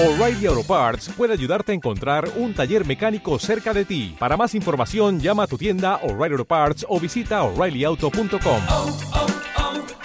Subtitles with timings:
[0.00, 4.14] O'Reilly Auto Parts puede ayudarte a encontrar un taller mecánico cerca de ti.
[4.16, 8.60] Para más información, llama a tu tienda O'Reilly Auto Parts o visita oreillyauto.com.
[8.70, 8.96] oh,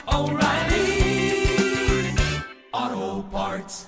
[0.07, 0.31] oh,
[3.31, 3.87] Parts.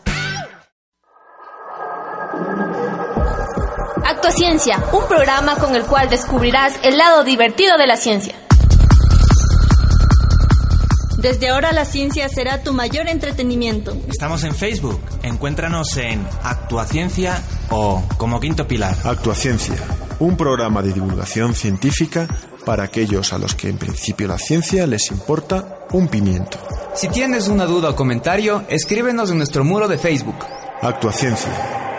[4.06, 8.45] Actuaciencia, un programa con el cual descubrirás el lado divertido de la ciencia.
[11.26, 13.98] Desde ahora la ciencia será tu mayor entretenimiento.
[14.08, 15.02] Estamos en Facebook.
[15.24, 17.42] Encuéntranos en Actuaciencia
[17.72, 18.96] o como quinto pilar.
[19.04, 19.74] Actuaciencia,
[20.20, 22.28] un programa de divulgación científica
[22.64, 26.60] para aquellos a los que en principio la ciencia les importa un pimiento.
[26.94, 30.38] Si tienes una duda o comentario, escríbenos en nuestro muro de Facebook.
[30.84, 31.95] Actuaciencia.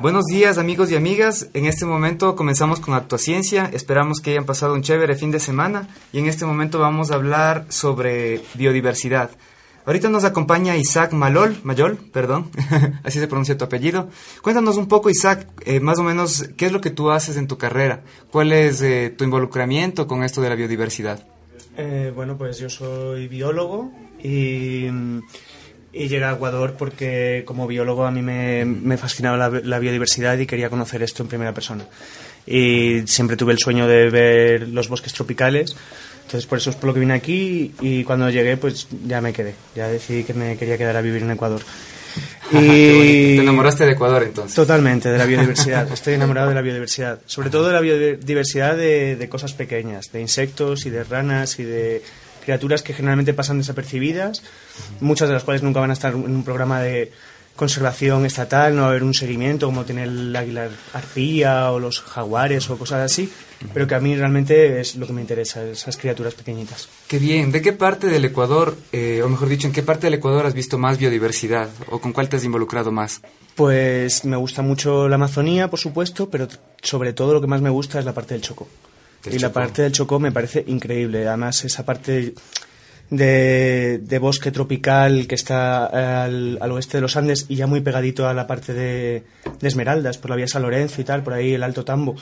[0.00, 4.74] Buenos días amigos y amigas, en este momento comenzamos con Actuaciencia, esperamos que hayan pasado
[4.74, 9.30] un chévere fin de semana y en este momento vamos a hablar sobre biodiversidad.
[9.86, 12.50] Ahorita nos acompaña Isaac Malol, Mayol, perdón,
[13.04, 14.08] así se pronuncia tu apellido.
[14.42, 17.46] Cuéntanos un poco Isaac, eh, más o menos, ¿qué es lo que tú haces en
[17.46, 18.02] tu carrera?
[18.32, 21.24] ¿Cuál es eh, tu involucramiento con esto de la biodiversidad?
[21.76, 23.92] Eh, bueno, pues yo soy biólogo
[24.22, 24.88] y,
[25.94, 30.36] y llegué a Ecuador porque como biólogo a mí me, me fascinaba la, la biodiversidad
[30.38, 31.86] y quería conocer esto en primera persona.
[32.46, 35.76] Y siempre tuve el sueño de ver los bosques tropicales,
[36.22, 39.32] entonces por eso es por lo que vine aquí y cuando llegué pues ya me
[39.32, 41.62] quedé, ya decidí que me quería quedar a vivir en Ecuador.
[42.52, 42.72] Bonito.
[42.72, 44.54] Te enamoraste de Ecuador entonces.
[44.54, 45.90] Totalmente, de la biodiversidad.
[45.90, 47.20] Estoy enamorado de la biodiversidad.
[47.26, 51.64] Sobre todo de la biodiversidad de, de cosas pequeñas, de insectos y de ranas y
[51.64, 52.02] de
[52.44, 54.42] criaturas que generalmente pasan desapercibidas,
[55.00, 57.10] muchas de las cuales nunca van a estar en un programa de
[57.56, 62.00] conservación estatal, no va a haber un seguimiento como tiene el águila arpía o los
[62.00, 63.30] jaguares o cosas así,
[63.72, 66.88] pero que a mí realmente es lo que me interesa, esas criaturas pequeñitas.
[67.06, 67.52] Qué bien.
[67.52, 70.54] ¿De qué parte del Ecuador, eh, o mejor dicho, en qué parte del Ecuador has
[70.54, 71.68] visto más biodiversidad?
[71.90, 73.20] ¿O con cuál te has involucrado más?
[73.54, 76.48] Pues me gusta mucho la Amazonía, por supuesto, pero
[76.82, 78.66] sobre todo lo que más me gusta es la parte del Chocó.
[79.30, 81.26] Y la parte del Chocó me parece increíble.
[81.26, 82.34] Además, esa parte
[83.10, 87.80] de, de bosque tropical que está al, al oeste de los Andes y ya muy
[87.80, 89.22] pegadito a la parte de,
[89.60, 92.16] de Esmeraldas, por la vía San Lorenzo y tal, por ahí el Alto Tambo.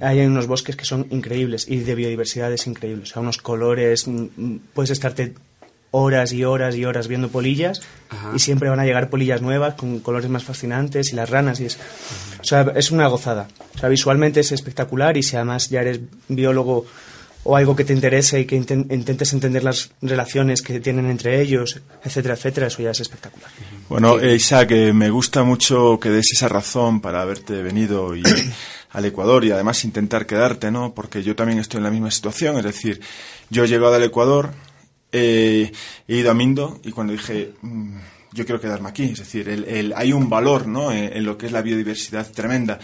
[0.00, 3.02] Hay unos bosques que son increíbles y de biodiversidad es increíble.
[3.02, 5.34] O sea, unos colores, mm, mm, puedes estarte
[5.96, 8.32] horas y horas y horas viendo polillas Ajá.
[8.34, 11.66] y siempre van a llegar polillas nuevas con colores más fascinantes y las ranas y
[11.66, 11.78] es
[12.40, 13.46] o sea es una gozada
[13.76, 16.84] o sea visualmente es espectacular y si además ya eres biólogo
[17.44, 21.40] o algo que te interese y que inten- intentes entender las relaciones que tienen entre
[21.40, 23.50] ellos etcétera etcétera eso ya es espectacular
[23.88, 28.22] Bueno, eh, Isaac, eh, me gusta mucho que des esa razón para haberte venido y,
[28.90, 30.92] al Ecuador y además intentar quedarte, ¿no?
[30.94, 33.00] Porque yo también estoy en la misma situación, es decir,
[33.50, 34.50] yo he llegado al Ecuador,
[35.16, 35.70] eh,
[36.08, 37.96] he ido a Mindo y cuando dije, mm,
[38.32, 40.90] yo quiero quedarme aquí, es decir, el- el- hay un valor, ¿no?
[40.90, 42.80] En, lo que es la biodiversidad tremenda.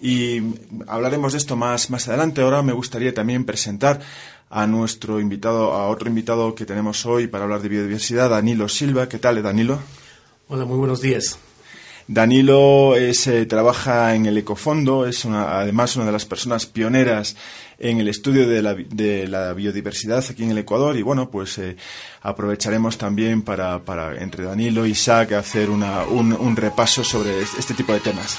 [0.00, 0.40] Y
[0.86, 2.40] hablaremos de esto más, más adelante.
[2.40, 4.00] Ahora me gustaría también presentar
[4.48, 9.06] a nuestro invitado, a otro invitado que tenemos hoy para hablar de biodiversidad, Danilo Silva.
[9.08, 9.78] ¿Qué tal, Danilo?
[10.48, 11.38] Hola, muy buenos días.
[12.06, 17.34] Danilo es, eh, trabaja en el Ecofondo, es una- además una de las personas pioneras
[17.78, 21.30] en el estudio de la, bi- de la biodiversidad aquí en el Ecuador y bueno,
[21.30, 21.76] pues eh,
[22.20, 27.54] aprovecharemos también para, para entre Danilo y Isaac hacer una, un, un repaso sobre es-
[27.58, 28.36] este tipo de temas.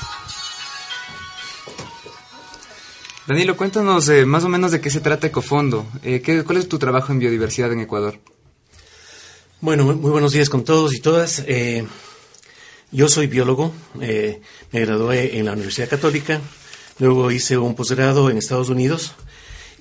[3.28, 5.88] Danilo, cuéntanos eh, más o menos de qué se trata Ecofondo.
[6.04, 8.20] Eh, ¿qué- ¿Cuál es tu trabajo en biodiversidad en Ecuador?
[9.62, 11.44] Bueno, muy muy buenos días con todos y todas.
[11.48, 11.84] Eh,
[12.92, 14.42] yo soy biólogo, eh,
[14.72, 16.42] me gradué en la Universidad Católica,
[17.00, 19.14] luego hice un posgrado en Estados Unidos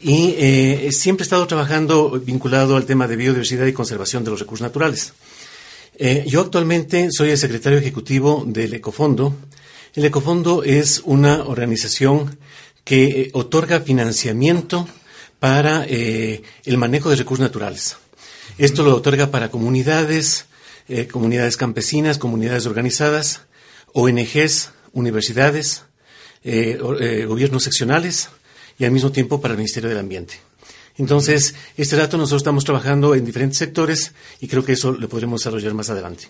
[0.04, 4.40] y eh, siempre he estado trabajando vinculado al tema de biodiversidad y conservación de los
[4.40, 5.14] recursos naturales.
[5.96, 9.34] Eh, yo actualmente soy el secretario ejecutivo del Ecofondo.
[9.94, 12.36] El Ecofondo es una organización
[12.84, 14.86] que eh, otorga financiamiento
[15.38, 17.96] para el manejo de recursos naturales.
[18.56, 20.46] Esto lo otorga para comunidades,
[20.88, 23.42] eh, comunidades campesinas, comunidades organizadas,
[23.92, 25.82] ONGs, universidades,
[26.42, 28.28] eh, eh, gobiernos seccionales
[28.78, 30.34] y al mismo tiempo para el Ministerio del Ambiente.
[30.96, 35.40] Entonces, este dato nosotros estamos trabajando en diferentes sectores y creo que eso lo podremos
[35.40, 36.28] desarrollar más adelante.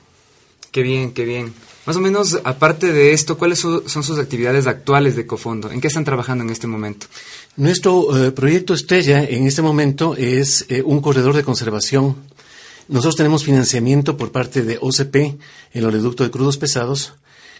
[0.75, 1.55] Qué bien, qué bien.
[1.87, 5.70] Más o menos, aparte de esto, ¿cuáles son sus actividades actuales de Ecofondo?
[5.70, 7.06] ¿En qué están trabajando en este momento?
[7.56, 12.17] Nuestro eh, proyecto estrella en este momento es eh, un corredor de conservación.
[12.88, 15.40] Nosotros tenemos financiamiento por parte de OCP,
[15.72, 17.14] el oleoducto de crudos pesados,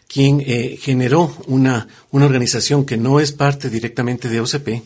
[0.06, 4.82] quien eh, generó una, una organización que no es parte directamente de OCP,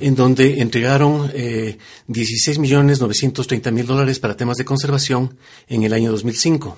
[0.00, 1.78] en donde entregaron eh,
[2.08, 5.36] 16 millones 930 mil dólares para temas de conservación
[5.68, 6.76] en el año 2005.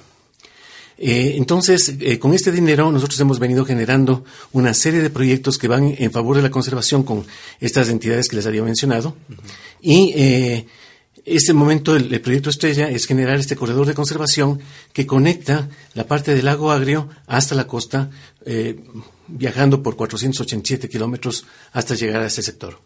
[1.00, 5.68] Eh, entonces, eh, con este dinero nosotros hemos venido generando una serie de proyectos que
[5.68, 7.24] van en favor de la conservación con
[7.60, 9.14] estas entidades que les había mencionado.
[9.80, 10.66] Y eh,
[11.36, 14.60] este momento, el, el proyecto estrella es generar este corredor de conservación
[14.92, 18.10] que conecta la parte del lago Agrio hasta la costa,
[18.44, 18.78] eh,
[19.26, 22.80] viajando por 487 kilómetros hasta llegar a ese sector.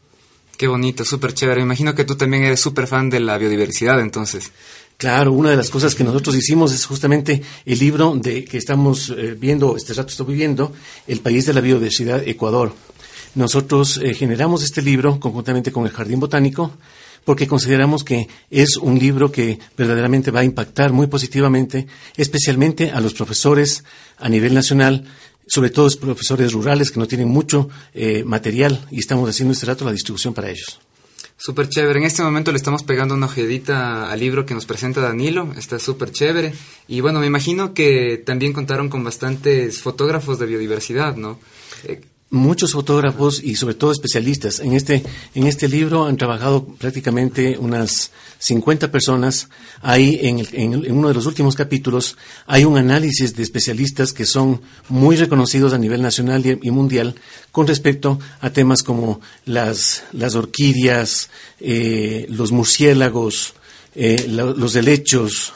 [0.56, 1.60] Qué bonito, súper chévere.
[1.60, 4.52] Me imagino que tú también eres súper fan de la biodiversidad, entonces.
[4.96, 9.10] Claro, una de las cosas que nosotros hicimos es justamente el libro de que estamos
[9.10, 10.72] eh, viendo, este rato estoy viviendo,
[11.08, 12.72] El País de la Biodiversidad, Ecuador.
[13.34, 16.72] Nosotros eh, generamos este libro conjuntamente con el Jardín Botánico
[17.24, 21.86] porque consideramos que es un libro que verdaderamente va a impactar muy positivamente,
[22.16, 23.84] especialmente a los profesores
[24.18, 25.04] a nivel nacional,
[25.46, 29.66] sobre todo los profesores rurales que no tienen mucho eh, material y estamos haciendo este
[29.66, 30.80] rato la distribución para ellos.
[31.36, 31.98] Súper chévere.
[31.98, 35.52] En este momento le estamos pegando una ojedita al libro que nos presenta Danilo.
[35.58, 36.54] Está súper chévere.
[36.86, 41.40] Y bueno, me imagino que también contaron con bastantes fotógrafos de biodiversidad, ¿no?
[41.82, 42.00] Eh,
[42.32, 44.58] muchos fotógrafos y sobre todo especialistas.
[44.60, 49.48] En este, en este libro han trabajado prácticamente unas 50 personas.
[49.82, 55.16] Hay en, uno de los últimos capítulos hay un análisis de especialistas que son muy
[55.16, 57.14] reconocidos a nivel nacional y, mundial
[57.52, 61.28] con respecto a temas como las, las orquídeas,
[61.60, 63.52] eh, los murciélagos,
[63.94, 65.52] eh, lo- los helechos,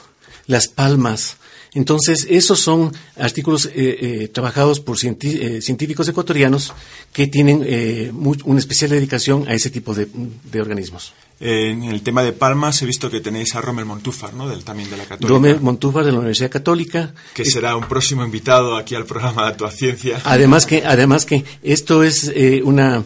[0.46, 1.38] las palmas.
[1.76, 6.72] Entonces, esos son artículos eh, eh, trabajados por eh, científicos ecuatorianos
[7.12, 8.10] que tienen eh,
[8.44, 10.08] una especial dedicación a ese tipo de,
[10.50, 11.12] de organismos.
[11.38, 14.48] En el tema de palmas he visto que tenéis a Rommel Montúfar, ¿no?
[14.48, 15.28] Del, también de la Católica.
[15.28, 17.12] Rommel Montúfar de la Universidad Católica.
[17.34, 20.18] que será un próximo invitado aquí al programa de Tu Ciencia.
[20.24, 23.04] Además que, además que esto es eh, una...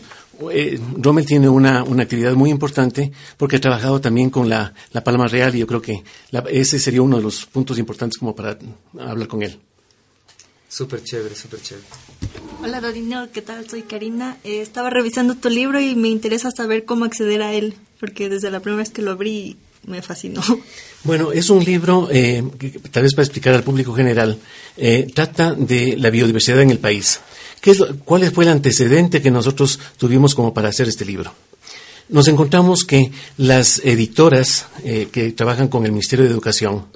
[0.53, 5.03] eh, Rommel tiene una, una actividad muy importante porque ha trabajado también con la, la
[5.05, 8.35] palma real y yo creo que la- ese sería uno de los puntos importantes como
[8.35, 8.57] para
[8.99, 9.59] hablar con él.
[10.69, 11.87] súper chévere, súper chévere.
[12.63, 13.69] Hola Dodino, ¿qué tal?
[13.69, 14.37] Soy Karina.
[14.45, 18.51] Eh, estaba revisando tu libro y me interesa saber cómo acceder a él, porque desde
[18.51, 19.57] la primera vez que lo abrí
[19.87, 20.43] me fascinó.
[21.03, 24.39] Bueno, es un libro, eh, que, tal vez para explicar al público general,
[24.77, 27.21] eh, trata de la biodiversidad en el país.
[27.61, 31.33] ¿Qué es lo- ¿Cuál fue el antecedente que nosotros tuvimos como para hacer este libro?
[32.09, 36.87] Nos encontramos que las editoras eh, que trabajan con el Ministerio de Educación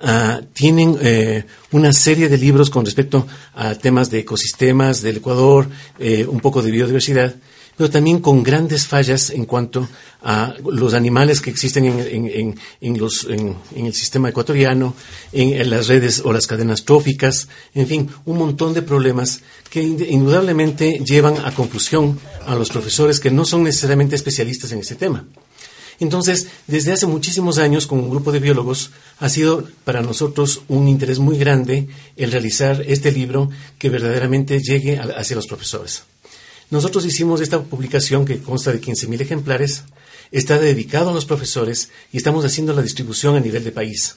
[0.00, 3.26] ah, tienen eh, una serie de libros con respecto
[3.56, 5.68] a temas de ecosistemas del Ecuador,
[5.98, 7.34] eh, un poco de biodiversidad,
[7.78, 9.88] pero también con grandes fallas en cuanto
[10.20, 14.94] a los animales que existen en, el sistema ecuatoriano,
[15.32, 19.40] en, las redes o las cadenas tróficas, en fin, un montón de problemas
[19.70, 24.80] que ind- indudablemente llevan a confusión a los profesores que no son necesariamente especialistas en
[24.80, 25.24] este tema.
[26.00, 30.88] Entonces, desde hace muchísimos años, con un grupo de biólogos, ha sido para nosotros un
[30.88, 36.02] interés muy grande el realizar este libro que verdaderamente llegue a- hacia los profesores.
[36.70, 39.84] Nosotros hicimos esta publicación que consta de 15.000 ejemplares,
[40.30, 44.16] está dedicado a los profesores y estamos haciendo la distribución a nivel de país.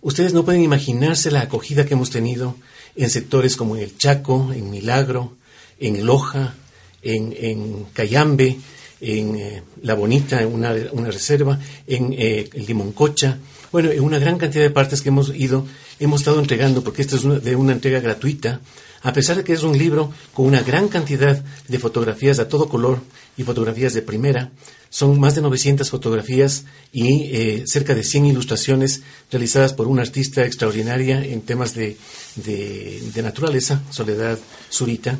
[0.00, 2.56] Ustedes no pueden imaginarse la acogida que hemos tenido
[2.96, 5.36] en sectores como en el Chaco, en Milagro,
[5.78, 6.54] en Loja,
[7.02, 8.58] en, Cayambe,
[9.00, 13.38] en eh, La Bonita, en una, una reserva, en, eh, Limoncocha,
[13.70, 15.66] bueno, en una gran cantidad de partes que hemos ido,
[16.00, 18.60] hemos estado entregando, porque esta es de una entrega gratuita,
[19.08, 22.68] a pesar de que es un libro con una gran cantidad de fotografías a todo
[22.68, 22.98] color
[23.36, 24.50] y fotografías de primera,
[24.90, 30.44] son más de 900 fotografías y eh, cerca de 100 ilustraciones realizadas por una artista
[30.44, 31.96] extraordinaria en temas de,
[32.36, 34.38] de- naturaleza, Soledad
[34.72, 35.18] Zurita.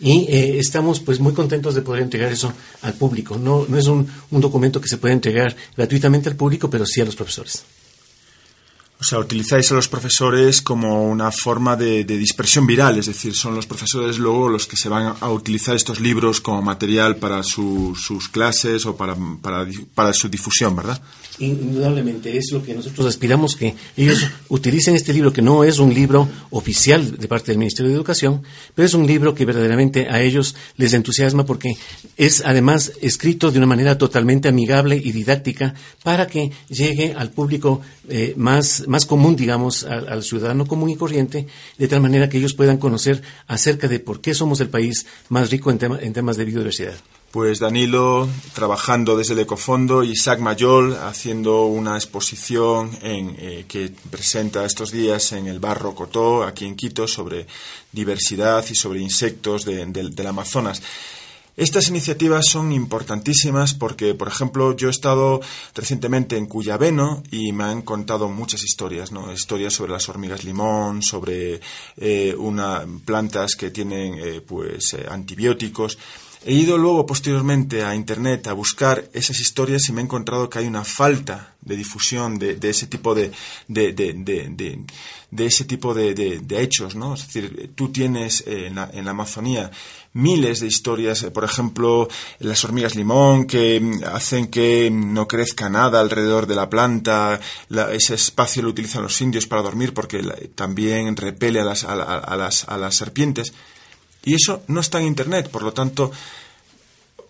[0.00, 3.36] Y eh, estamos pues muy contentos de poder entregar eso al público.
[3.36, 7.00] No, no es un, un documento que se puede entregar gratuitamente al público, pero sí
[7.00, 7.64] a los profesores.
[9.00, 13.54] O sea, utilizáis a los profesores como una forma de, dispersión viral, es decir, son
[13.54, 17.94] los profesores luego los que se van a utilizar estos libros como material para su-
[17.94, 19.64] sus clases o para, para,
[19.94, 21.00] para su difusión, ¿verdad?
[21.38, 25.94] Indudablemente es lo que nosotros aspiramos que ellos utilicen este libro que no es un
[25.94, 28.42] libro oficial de parte del Ministerio de Educación,
[28.74, 31.74] pero es un libro que verdaderamente a ellos les entusiasma porque
[32.16, 37.80] es además escrito de una manera totalmente amigable y didáctica para que llegue al público
[38.08, 41.46] eh, más, más común, digamos, al, al ciudadano común y corriente,
[41.78, 45.50] de tal manera que ellos puedan conocer acerca de por qué somos el país más
[45.50, 46.94] rico en, en temas de biodiversidad.
[47.30, 54.64] Pues Danilo trabajando desde el Ecofondo Isaac Mayol haciendo una exposición en, eh, que presenta
[54.64, 57.46] estos días en el Barro Cotó, aquí en Quito, sobre
[57.92, 60.80] diversidad y sobre insectos de- del- del Amazonas.
[61.58, 65.40] Estas iniciativas son importantísimas porque, por ejemplo, yo he estado
[65.74, 69.32] recientemente en Cuyabeno y me han contado muchas historias, ¿no?
[69.32, 71.60] Historias sobre las hormigas limón, sobre
[71.96, 75.98] eh, una, plantas que tienen eh, pues eh, antibióticos.
[76.44, 80.60] He ido luego posteriormente a Internet a buscar esas historias y me he encontrado que
[80.60, 83.32] hay una falta de difusión de, de ese tipo de,
[83.66, 87.14] de, de, ese tipo de, hechos, ¿no?
[87.14, 89.70] Es decir, tú tienes eh, en, la, en la Amazonía
[90.14, 96.00] miles de historias, por ejemplo, las hormigas limón que mm, hacen que no crezca nada
[96.00, 100.22] alrededor de la planta, la- ese espacio lo utilizan los indios para dormir porque
[100.54, 103.52] también repele a las, a, a las, a las serpientes.
[104.24, 106.10] Y eso no está en Internet, por lo tanto,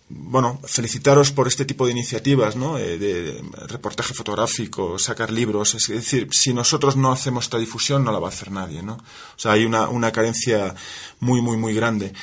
[0.09, 2.77] bueno, felicitaros por este tipo de iniciativas, ¿no?
[2.77, 5.75] Eh, de, reportaje fotográfico, sacar libros.
[5.75, 8.93] Es decir, si nosotros no hacemos esta difusión, no la va a hacer nadie, ¿no?
[8.93, 10.73] O sea, hay una, una carencia
[11.19, 12.13] muy, muy, muy grande.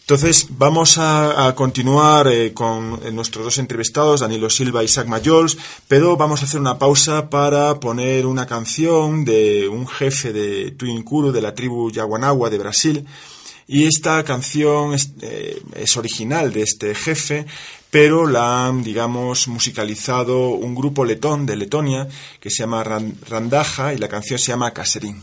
[0.00, 5.56] Entonces, vamos a, continuar eh, con nuestros dos entrevistados, Danilo Silva y Isaac Mayols,
[5.88, 11.32] pero vamos a hacer una pausa para poner una canción de un jefe de Tuincuru,
[11.32, 13.06] de la tribu Yaguanagua de Brasil,
[13.66, 17.46] y esta canción es, eh, es original de este jefe,
[17.90, 22.08] pero la han, digamos, musicalizado un grupo letón de Letonia
[22.40, 25.22] que se llama Ran- Randaja y la canción se llama Caserín.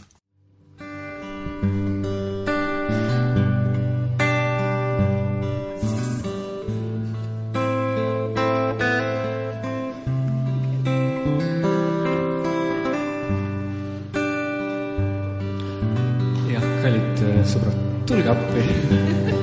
[18.11, 19.40] とにかって。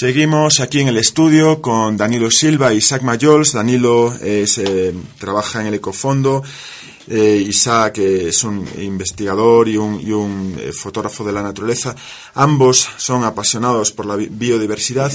[0.00, 3.52] Seguimos aquí en el estudio con Danilo Silva y Isaac Mayols.
[3.52, 6.40] Danilo es, eh, trabaja en el Ecofondo.
[7.08, 11.96] Eh, Isaac es un investigador y un, eh, fotógrafo de la naturaleza.
[12.34, 15.10] Ambos son apasionados por la bi- biodiversidad.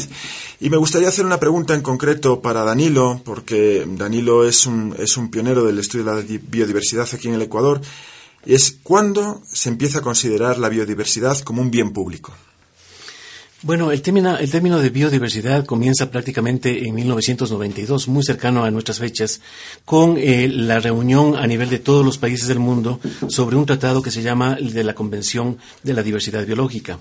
[0.60, 5.15] Y me gustaría hacer una pregunta en concreto para Danilo, porque Danilo es un, es
[5.15, 7.80] un pionero del estudio de la di- biodiversidad aquí en el Ecuador.
[8.46, 12.34] Y es cuándo se empieza a considerar la biodiversidad como un bien público.
[13.63, 18.99] Bueno, el término, el término de biodiversidad comienza prácticamente en 1992, muy cercano a nuestras
[18.99, 19.39] fechas,
[19.86, 22.99] con eh, la reunión a nivel de todos los países del mundo
[23.30, 26.99] sobre un tratado que se llama el de la Convención de la Diversidad Biológica.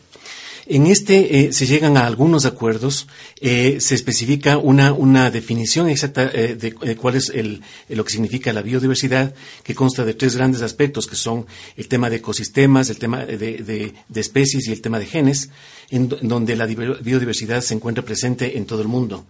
[0.67, 3.09] En este eh, se llegan a algunos acuerdos,
[3.41, 8.05] eh, se especifica una, una definición exacta eh, de, eh, cuál es el, eh, lo
[8.05, 11.47] que significa la biodiversidad, que consta de tres grandes aspectos, que son
[11.77, 15.51] el tema de ecosistemas, el tema de, de- de especies y el tema de genes,
[15.91, 19.25] en, en donde la diver- biodiversidad se encuentra presente en todo el mundo.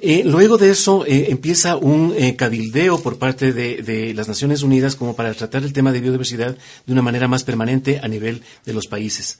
[0.00, 4.62] Eh, luego de eso eh, empieza un eh, cabildeo por parte de, de las Naciones
[4.62, 6.56] Unidas como para tratar el tema de biodiversidad
[6.86, 9.38] de una manera más permanente a nivel de los países.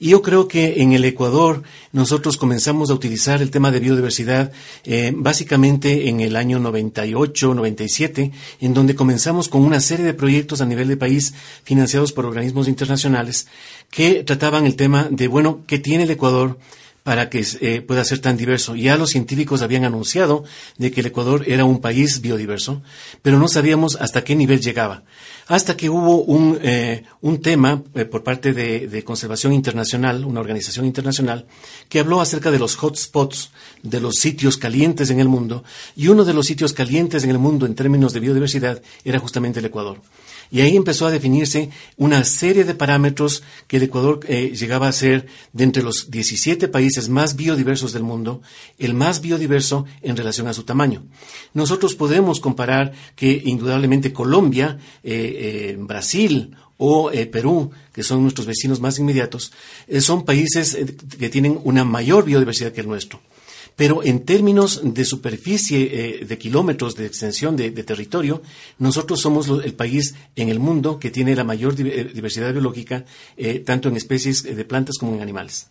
[0.00, 4.52] Y yo creo que en el Ecuador nosotros comenzamos a utilizar el tema de biodiversidad
[4.84, 8.30] eh, básicamente en el año 98, 97,
[8.60, 11.34] en donde comenzamos con una serie de proyectos a nivel de país
[11.64, 13.48] financiados por organismos internacionales
[13.90, 16.58] que trataban el tema de, bueno, ¿qué tiene el Ecuador?
[17.08, 18.76] Para que eh, pueda ser tan diverso.
[18.76, 20.44] Ya los científicos habían anunciado
[20.76, 22.82] de que el Ecuador era un país biodiverso,
[23.22, 25.04] pero no sabíamos hasta qué nivel llegaba.
[25.46, 30.40] Hasta que hubo un, eh, un tema eh, por parte de, de Conservación Internacional, una
[30.40, 31.46] organización internacional,
[31.88, 35.64] que habló acerca de los hotspots, de los sitios calientes en el mundo,
[35.96, 39.60] y uno de los sitios calientes en el mundo en términos de biodiversidad era justamente
[39.60, 40.02] el Ecuador.
[40.50, 44.92] Y ahí empezó a definirse una serie de parámetros que el Ecuador eh, llegaba a
[44.92, 48.40] ser, de entre los 17 países más biodiversos del mundo,
[48.78, 51.04] el más biodiverso en relación a su tamaño.
[51.54, 58.80] Nosotros podemos comparar que indudablemente Colombia, eh, eh, Brasil o Perú, que son nuestros vecinos
[58.80, 59.52] más inmediatos,
[59.98, 60.78] son países
[61.18, 63.20] que tienen una mayor biodiversidad que el nuestro.
[63.78, 68.42] Pero en términos de superficie, eh, de kilómetros de extensión de, territorio,
[68.80, 73.04] nosotros somos el país en el mundo que tiene la mayor eh, diversidad biológica,
[73.36, 75.68] eh, tanto en especies de plantas como en animales.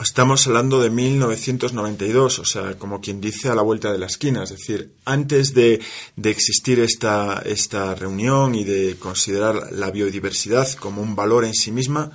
[0.00, 4.44] Estamos hablando de 1992, o sea, como quien dice a la vuelta de la esquina.
[4.44, 5.82] Es decir, antes de,
[6.16, 11.70] de existir esta, esta reunión y de considerar la biodiversidad como un valor en sí
[11.70, 12.12] misma,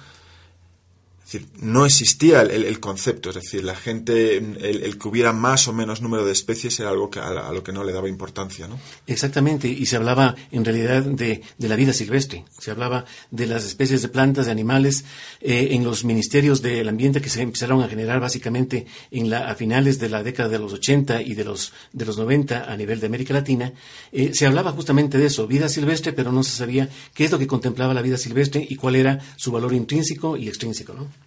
[1.31, 3.29] decir, no existía el, concepto.
[3.29, 7.09] Es decir, la gente, el, que hubiera más o menos número de especies era algo
[7.09, 8.79] que, a lo que no le daba importancia, ¿no?
[9.07, 13.65] Exactamente, y se hablaba en realidad de, de la vida silvestre, se hablaba de las
[13.65, 15.05] especies de plantas, de animales,
[15.41, 19.55] eh, en los ministerios del ambiente que se empezaron a generar básicamente en la, a
[19.55, 22.99] finales de la década de los 80 y de los, de los 90 a nivel
[22.99, 23.73] de América Latina,
[24.11, 27.39] eh, se hablaba justamente de eso, vida silvestre, pero no se sabía qué es lo
[27.39, 31.18] que contemplaba la vida silvestre y cuál era su valor intrínseco y extrínseco, ¿no?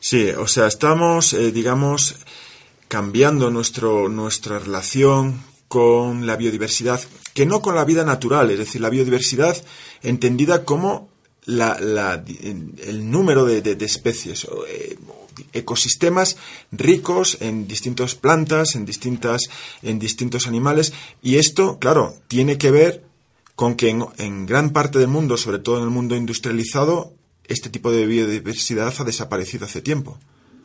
[0.00, 2.16] Sí, o sea, estamos, eh, digamos,
[2.88, 7.00] cambiando nuestro, nuestra relación con la biodiversidad,
[7.34, 9.56] que no con la vida natural, es decir, la biodiversidad
[10.02, 11.08] entendida como
[11.44, 14.96] la, la- el número de, de- especies, eh,
[15.52, 16.36] ecosistemas
[16.72, 19.42] ricos en distintas plantas, en, distintas,
[19.82, 23.04] en distintos animales, y esto, claro, tiene que ver
[23.54, 27.12] con que en gran parte del mundo, sobre todo en el mundo industrializado,
[27.48, 30.18] este tipo de biodiversidad ha desaparecido hace tiempo.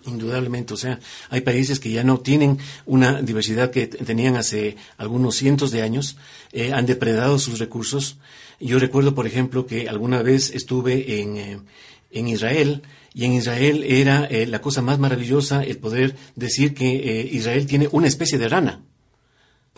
[0.06, 5.36] Indudablemente, o sea, hay países que ya no tienen una diversidad que tenían hace algunos
[5.36, 6.17] cientos de años,
[6.52, 8.17] eh, han depredado sus recursos.
[8.60, 11.60] Yo recuerdo, por ejemplo, que alguna vez estuve en, eh,
[12.12, 12.82] en Israel
[13.13, 17.88] y en Israel era eh, la cosa más maravillosa el poder decir que Israel tiene
[17.91, 18.82] una especie de rana.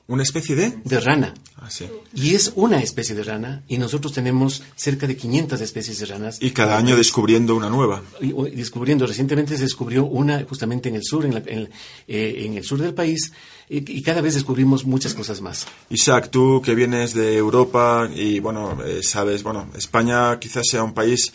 [0.08, 0.78] ¿Una especie de?
[0.84, 1.34] De rana.
[1.58, 1.88] Ah, sí.
[2.14, 6.38] Y es una especie de rana y nosotros tenemos cerca de 500 especies de ranas.
[6.42, 8.04] Y cada año descubriendo una nueva.
[8.22, 11.70] y- y descubriendo, recientemente se descubrió una justamente en el sur, en, la- en-
[12.08, 13.32] eh, en el sur del país,
[13.68, 15.66] y, y cada vez descubrimos muchas cosas más.
[15.90, 20.94] Isaac, tú que vienes de Europa y, bueno, eh, sabes, bueno, España quizás sea un
[20.94, 21.34] país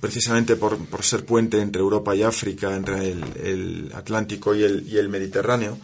[0.00, 4.86] precisamente por, por ser puente entre Europa y África, entre el, el Atlántico y el,
[4.88, 5.78] y el Mediterráneo,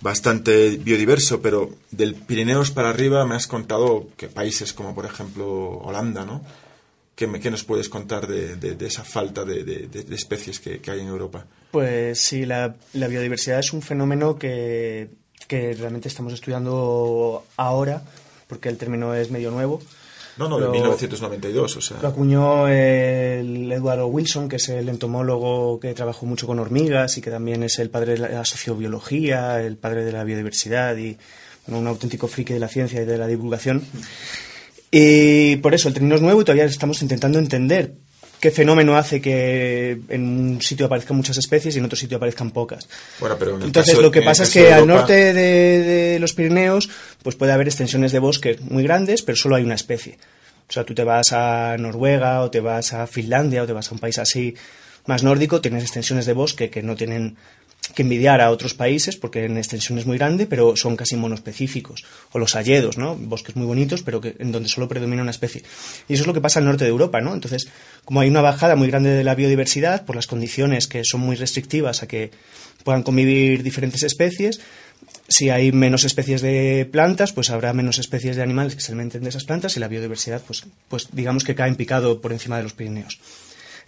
[0.00, 5.78] bastante biodiverso, pero del Pirineos para arriba me has contado que países como, por ejemplo,
[5.78, 6.42] Holanda, ¿no?
[7.14, 10.80] ¿Qué, me- qué nos puedes contar de, de- de esa falta de, de- especies que,
[10.80, 11.44] que hay en Europa?
[11.70, 15.10] Pues sí, la, la biodiversidad es un fenómeno que,
[15.46, 18.02] que realmente estamos estudiando ahora,
[18.48, 19.82] porque el término es medio nuevo.
[20.36, 21.98] No, no, de Lo- 1992, o sea.
[22.00, 27.20] Lo acuñó el Eduardo Wilson, que es el entomólogo que trabajó mucho con hormigas y
[27.20, 31.16] que también es el padre de la sociobiología, el padre de la biodiversidad y
[31.66, 33.82] bueno, un auténtico friki de la ciencia y de la divulgación.
[34.90, 37.92] Y por eso el término es nuevo y todavía estamos intentando entender
[38.40, 42.50] qué fenómeno hace que en un sitio aparezcan muchas especies y en otro sitio aparezcan
[42.50, 42.88] pocas.
[43.20, 46.32] Bueno, pero en Entonces, caso- lo que pasa es que al norte de, de los
[46.32, 46.88] Pirineos
[47.22, 50.18] pues puede haber extensiones de bosque muy grandes, pero solo hay una especie.
[50.68, 53.90] O sea, tú te vas a Noruega o te vas a Finlandia o te vas
[53.90, 54.54] a un país así
[55.06, 57.36] más nórdico, tienes extensiones de bosque que no tienen
[57.94, 62.04] que envidiar a otros países porque en extensión es muy grande, pero son casi monospecíficos.
[62.32, 63.16] O los hayedos, ¿no?
[63.16, 65.62] Bosques muy bonitos, pero en donde solo predomina una especie.
[66.08, 67.34] Y eso es lo que pasa al norte de Europa, ¿no?
[67.34, 67.68] Entonces,
[68.04, 71.36] como hay una bajada muy grande de la biodiversidad por las condiciones que son muy
[71.36, 72.30] restrictivas a que
[72.84, 74.60] puedan convivir diferentes especies,
[75.28, 79.22] si hay menos especies de plantas, pues habrá menos especies de animales que se alimenten
[79.22, 82.56] de esas plantas y la biodiversidad, pues, pues digamos que cae en picado por encima
[82.56, 83.20] de los Pirineos.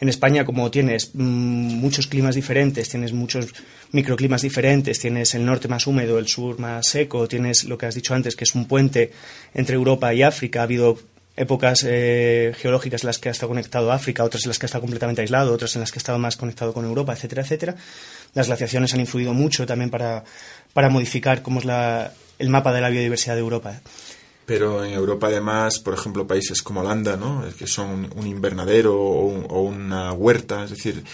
[0.03, 3.47] En España, como tienes mm, muchos climas diferentes, tienes muchos
[3.93, 7.95] microclimas diferentes, tienes el norte más húmedo, el sur más seco, tienes lo que has
[7.95, 9.13] dicho antes, que es un puente
[9.55, 10.59] entre Europa y África.
[10.59, 10.99] Ha habido
[11.37, 14.65] épocas eh, geológicas en las que ha estado conectado a África, otras en las que
[14.65, 17.43] ha estado completamente aislado, otras en las que ha estado más conectado con Europa, etcétera,
[17.43, 17.77] etcétera.
[18.35, 20.25] Las glaciaciones han influido mucho también para,
[20.73, 23.81] para modificar cómo es la, el mapa de la biodiversidad de Europa.
[24.47, 27.45] Pero en Europa, además, por ejemplo, países como Holanda, ¿no?
[27.59, 31.05] que son un, invernadero o, un- o una huerta, es decir,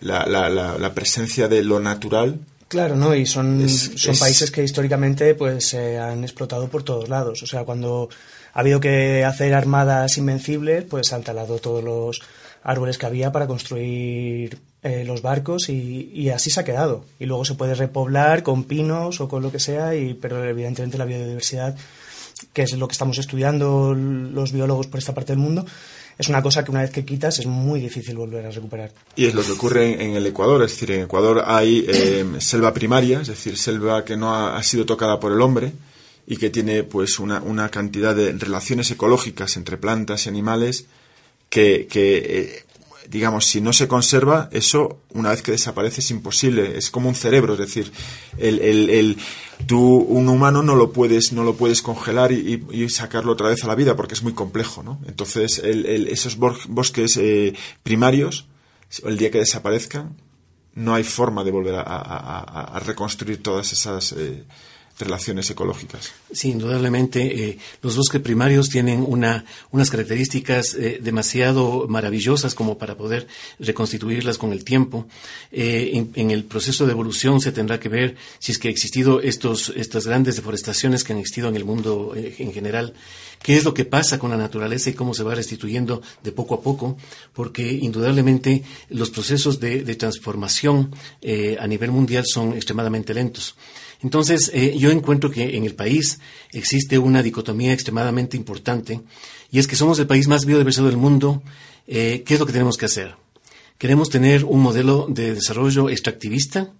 [0.00, 2.40] la, la- la- la presencia de lo natural.
[2.68, 3.14] Claro, ¿no?
[3.14, 7.42] Y son, Es- son es- países que históricamente pues se han explotado por todos lados.
[7.42, 8.08] O sea, cuando
[8.52, 12.20] ha habido que hacer armadas invencibles, pues han talado todos los
[12.62, 17.04] árboles que había para construir eh, los barcos y, y así se ha quedado.
[17.18, 20.98] Y luego se puede repoblar con pinos o con lo que sea, y, pero evidentemente
[20.98, 21.76] la biodiversidad,
[22.52, 25.64] que es lo que estamos estudiando los biólogos por esta parte del mundo,
[26.18, 28.92] es una cosa que una vez que quitas es muy difícil volver a recuperar.
[29.16, 32.72] Y es lo que ocurre en, el Ecuador, es decir, en Ecuador hay eh, selva
[32.72, 35.72] primaria, es decir, selva que no ha, ha sido tocada por el hombre
[36.26, 40.86] y que tiene pues una, una cantidad de relaciones ecológicas entre plantas y animales
[41.48, 42.64] que, que, eh,
[43.08, 47.14] digamos, si no se conserva, eso una vez que desaparece es imposible, es como un
[47.14, 47.92] cerebro, es decir,
[48.38, 49.18] el, el, el-
[49.66, 53.62] tú, un humano no lo puedes, no lo puedes congelar y, y- sacarlo otra vez
[53.64, 55.00] a la vida porque es muy complejo, ¿no?
[55.06, 58.46] Entonces, el- esos bosques eh, primarios,
[59.04, 60.16] el día que desaparezcan,
[60.74, 64.44] no hay forma de volver a- a reconstruir todas esas eh,
[64.98, 66.12] relaciones ecológicas.
[66.32, 67.48] Sí, indudablemente.
[67.48, 73.26] eh, los bosques primarios tienen una, unas características eh, demasiado maravillosas como para poder
[73.58, 75.06] reconstituirlas con el tiempo.
[75.50, 79.20] Eh, en, el proceso de evolución se tendrá que ver si es que ha existido
[79.20, 82.94] estos, estas grandes deforestaciones que han existido en el mundo en general.
[83.42, 86.54] ¿Qué es lo que pasa con la naturaleza y cómo se va restituyendo de poco
[86.54, 86.96] a poco?
[87.32, 90.94] Porque indudablemente los procesos de, de transformación
[91.58, 93.54] a nivel mundial son extremadamente lentos.
[94.04, 96.20] Entonces, eh, yo encuentro que en el país
[96.52, 99.00] existe una dicotomía extremadamente importante
[99.50, 101.42] y es que somos el país más biodiverso del mundo.
[101.86, 103.16] Eh, ¿Qué es lo que tenemos que hacer?
[103.78, 106.70] ¿Queremos tener un modelo de desarrollo extractivista?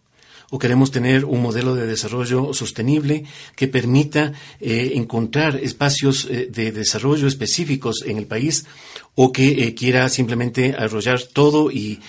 [0.50, 3.24] ¿O queremos tener un modelo de desarrollo sostenible
[3.56, 8.66] que permita eh, encontrar espacios eh, de desarrollo específicos en el país
[9.14, 12.00] o que eh, quiera simplemente arrollar todo y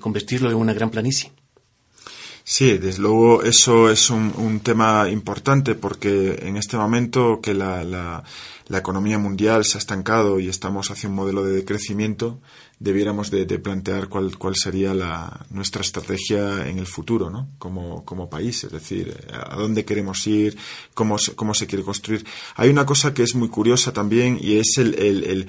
[0.00, 1.30] convertirlo en una gran planicie?
[2.48, 7.82] Sí, desde luego eso es un, un tema importante porque en este momento que la,
[7.82, 8.22] la,
[8.68, 12.38] la economía mundial se ha estancado y estamos hacia un modelo de decrecimiento,
[12.78, 17.48] debiéramos de, de plantear cuál, cuál sería la, nuestra estrategia en el futuro, ¿no?
[17.58, 20.56] Como, como país, es decir, a dónde queremos ir,
[20.94, 22.24] cómo, cómo se quiere construir.
[22.54, 25.48] Hay una cosa que es muy curiosa también y es el, el, el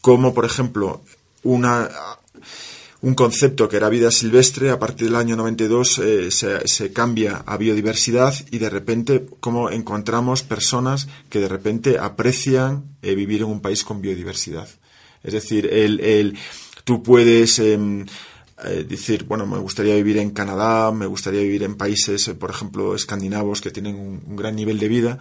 [0.00, 1.02] cómo, por ejemplo,
[1.42, 1.88] una
[3.00, 7.44] un concepto que era vida silvestre, a partir del año 92 eh, se, se cambia
[7.46, 13.48] a biodiversidad y de repente como encontramos personas que de repente aprecian eh, vivir en
[13.48, 14.68] un país con biodiversidad.
[15.22, 16.36] Es decir, el, el,
[16.84, 18.04] tú puedes em,
[18.64, 22.50] eh, decir, bueno, me gustaría vivir en Canadá, me gustaría vivir en países, eh, por
[22.50, 25.18] ejemplo, escandinavos que tienen un, un gran nivel de vida,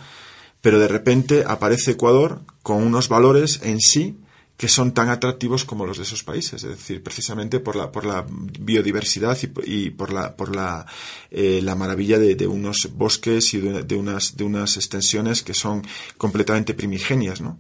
[0.62, 4.18] pero de repente aparece Ecuador con unos valores en sí
[4.58, 8.06] que son tan atractivos como los de esos países, es decir, precisamente por la, por
[8.06, 10.88] la biodiversidad y, por la, por la,
[11.30, 15.86] eh, la maravilla de, de, unos bosques y de, unas, de unas extensiones que son
[16.18, 17.60] completamente primigenias, ¿no?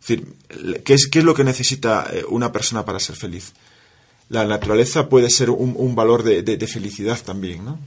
[0.00, 0.34] Es decir,
[0.84, 3.52] ¿qué es, qué es lo que necesita eh, una persona para ser feliz?
[4.28, 7.78] La naturaleza puede ser un, un valor de, de felicidad también, ¿no?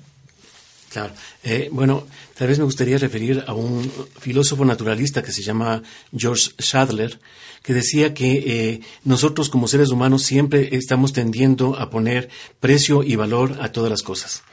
[0.96, 1.14] Claro.
[1.44, 5.84] Eh, bueno, tal vez me gustaría referir a un filósofo naturalista que se llama
[6.16, 7.20] George Schadler,
[7.62, 12.30] que decía que eh, nosotros como seres humanos siempre estamos tendiendo a poner
[12.62, 14.44] precio y valor a todas las cosas.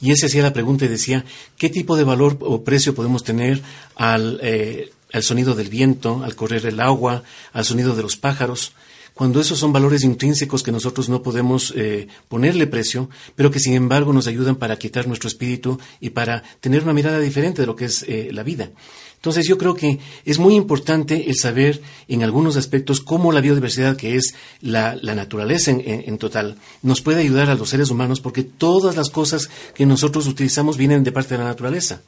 [0.00, 1.24] Y él se hacía la pregunta y decía,
[1.58, 3.60] ¿qué tipo de valor o precio podemos tener
[3.96, 8.74] al, eh, al sonido del viento, al correr el agua, al sonido de los pájaros?
[9.20, 13.74] Cuando esos son valores intrínsecos que nosotros no podemos eh, ponerle precio, pero que sin
[13.74, 17.76] embargo nos ayudan para quitar nuestro espíritu y para tener una mirada diferente de lo
[17.76, 18.70] que es eh, la vida.
[19.20, 23.94] Entonces yo creo que es muy importante el saber en algunos aspectos cómo la biodiversidad,
[23.94, 28.44] que es la, naturaleza en, en, total, nos puede ayudar a los seres humanos porque
[28.44, 32.00] todas las cosas que nosotros utilizamos vienen de parte de la naturaleza.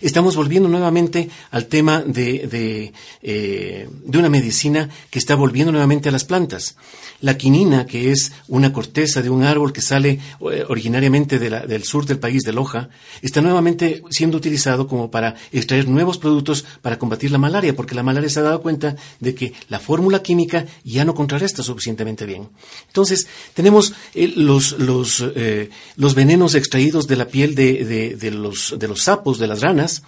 [0.00, 6.08] Estamos volviendo nuevamente al tema de, de, eh, de una medicina que está volviendo nuevamente
[6.08, 6.76] a las plantas.
[7.20, 10.18] La quinina, que es una corteza de un árbol que sale
[10.50, 12.88] eh, originariamente del sur del país, de Loja,
[13.22, 18.02] está nuevamente siendo utilizado como para extraer nuevos productos para combatir la malaria, porque la
[18.02, 22.48] malaria se ha dado cuenta de que la fórmula química ya no contrarresta suficientemente bien.
[22.86, 28.74] Entonces, tenemos eh, los, los, eh, los venenos extraídos de la piel de, de, los,
[28.78, 30.02] de los sapos, de las ranas,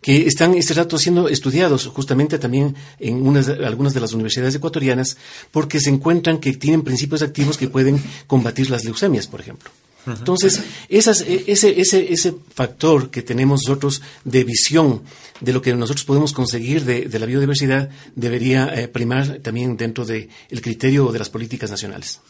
[0.00, 5.16] que están este rato siendo estudiados justamente también en unas, algunas de las universidades ecuatorianas
[5.50, 9.70] porque se encuentran que tienen principios activos que pueden combatir las leucemias, por ejemplo.
[10.06, 15.02] Entonces, esas, ese, ese, ese factor que tenemos nosotros de visión
[15.40, 20.04] de lo que nosotros podemos conseguir de, de la biodiversidad debería eh, primar también dentro
[20.04, 22.20] del el criterio de las políticas nacionales.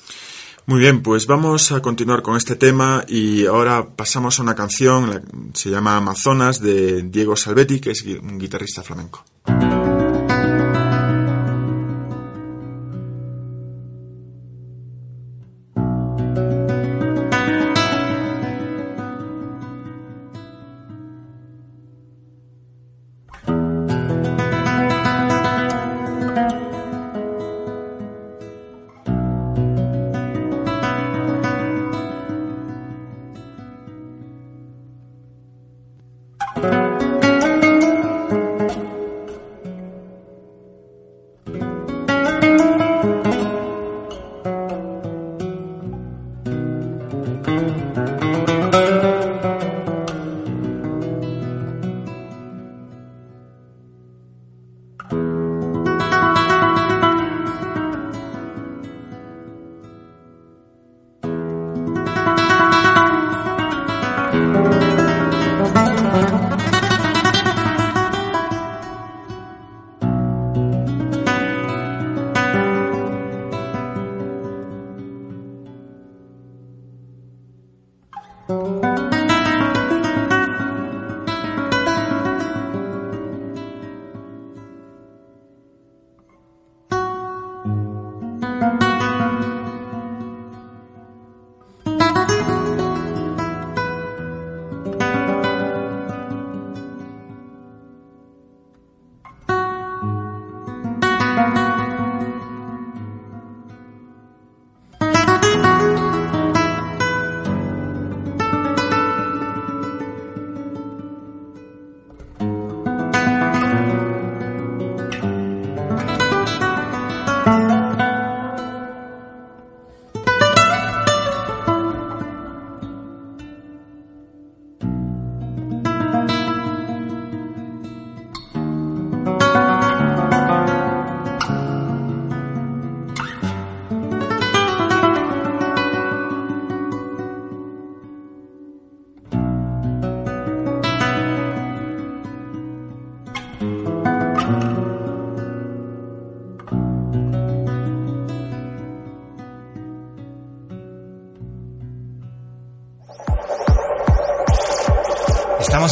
[0.67, 5.51] Muy bien, pues vamos a continuar con este tema y ahora pasamos a una canción,
[5.55, 9.25] se llama Amazonas, de Diego Salvetti, que es un guitarrista flamenco.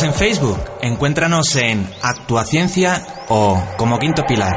[0.07, 0.59] En Facebook.
[0.83, 4.55] Encuéntranos en Actuaciencia o como Quinto Pilar.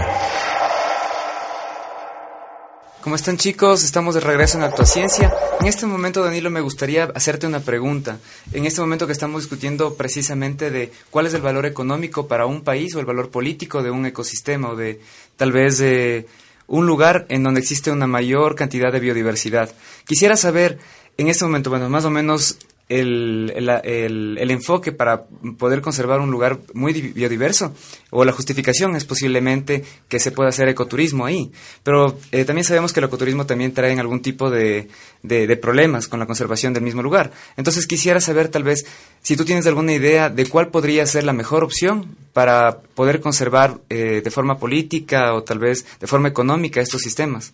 [3.01, 3.83] ¿Cómo están chicos?
[3.83, 5.33] Estamos de regreso en Actuaciencia.
[5.59, 8.19] En este momento, Danilo, me gustaría hacerte una pregunta.
[8.53, 12.61] En este momento que estamos discutiendo precisamente de cuál es el valor económico para un
[12.61, 15.01] país o el valor político de un ecosistema o de
[15.35, 16.27] tal vez de
[16.67, 19.73] un lugar en donde existe una mayor cantidad de biodiversidad.
[20.05, 20.77] Quisiera saber,
[21.17, 25.25] en este momento, bueno, más o menos el, el, el, enfoque para
[25.57, 27.73] poder conservar un lugar muy di- biodiverso
[28.09, 31.51] o la justificación es posiblemente que se pueda hacer ecoturismo ahí.
[31.83, 34.87] Pero eh, también sabemos que el ecoturismo también trae algún tipo de,
[35.21, 37.31] de, de problemas con la conservación del mismo lugar.
[37.57, 38.85] Entonces quisiera saber tal vez
[39.21, 43.77] si tú tienes alguna idea de cuál podría ser la mejor opción para poder conservar
[43.89, 47.53] eh, de forma política o tal vez de forma económica estos sistemas.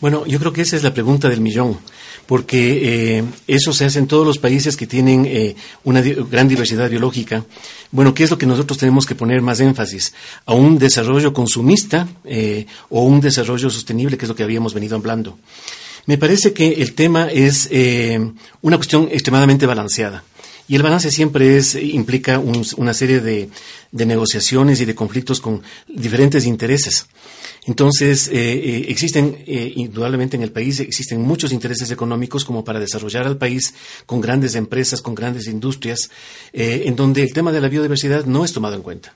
[0.00, 1.78] Bueno, yo creo que esa es la pregunta del millón,
[2.26, 6.88] porque eh, eso se hace en todos los países que tienen eh, una gran diversidad
[6.90, 7.44] biológica.
[7.90, 10.14] Bueno, ¿qué es lo que nosotros tenemos que poner más énfasis?
[10.46, 14.96] ¿A un desarrollo consumista eh, o un desarrollo sostenible, que es lo que habíamos venido
[14.96, 15.38] hablando?
[16.06, 18.18] Me parece que el tema es eh,
[18.62, 20.24] una cuestión extremadamente balanceada.
[20.66, 23.50] Y el balance siempre es, implica un- una serie de
[23.92, 27.06] negociaciones y de conflictos con diferentes intereses.
[27.66, 32.78] Entonces, eh, eh, existen, eh, indudablemente en el país, existen muchos intereses económicos como para
[32.78, 33.74] desarrollar al país
[34.06, 36.10] con grandes empresas, con grandes industrias,
[36.52, 39.14] eh, en donde el tema de la biodiversidad no es tomado en cuenta.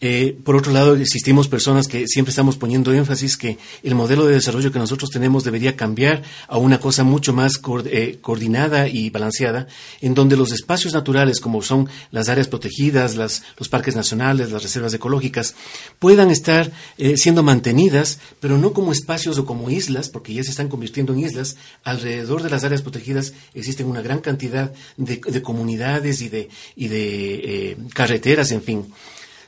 [0.00, 4.34] Eh, por otro lado, existimos personas que siempre estamos poniendo énfasis que el modelo de
[4.34, 9.66] desarrollo que nosotros tenemos debería cambiar a una cosa mucho más eh, coordinada y balanceada,
[10.00, 14.62] en donde los espacios naturales, como son las áreas protegidas, las- los parques nacionales, las
[14.62, 15.56] reservas ecológicas,
[15.98, 20.50] puedan estar eh, siendo mantenidas, pero no como espacios o como islas, porque ya se
[20.50, 21.56] están convirtiendo en islas.
[21.82, 26.86] Alrededor de las áreas protegidas existen una gran cantidad de, de comunidades y de, y
[26.86, 28.86] de carreteras, en fin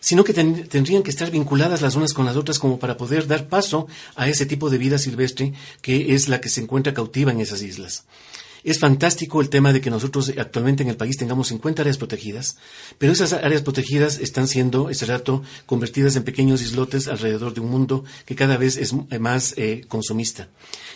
[0.00, 3.26] sino que ten- tendrían que estar vinculadas las unas con las otras como para poder
[3.26, 3.86] dar paso
[4.16, 7.62] a ese tipo de vida silvestre que es la que se encuentra cautiva en esas
[7.62, 8.04] islas.
[8.64, 12.56] Es fantástico el tema de que nosotros actualmente en el país tengamos 50 áreas protegidas,
[12.98, 17.70] pero esas áreas protegidas están siendo, este rato, convertidas en pequeños islotes alrededor de un
[17.70, 20.48] mundo que cada vez es más eh, consumista.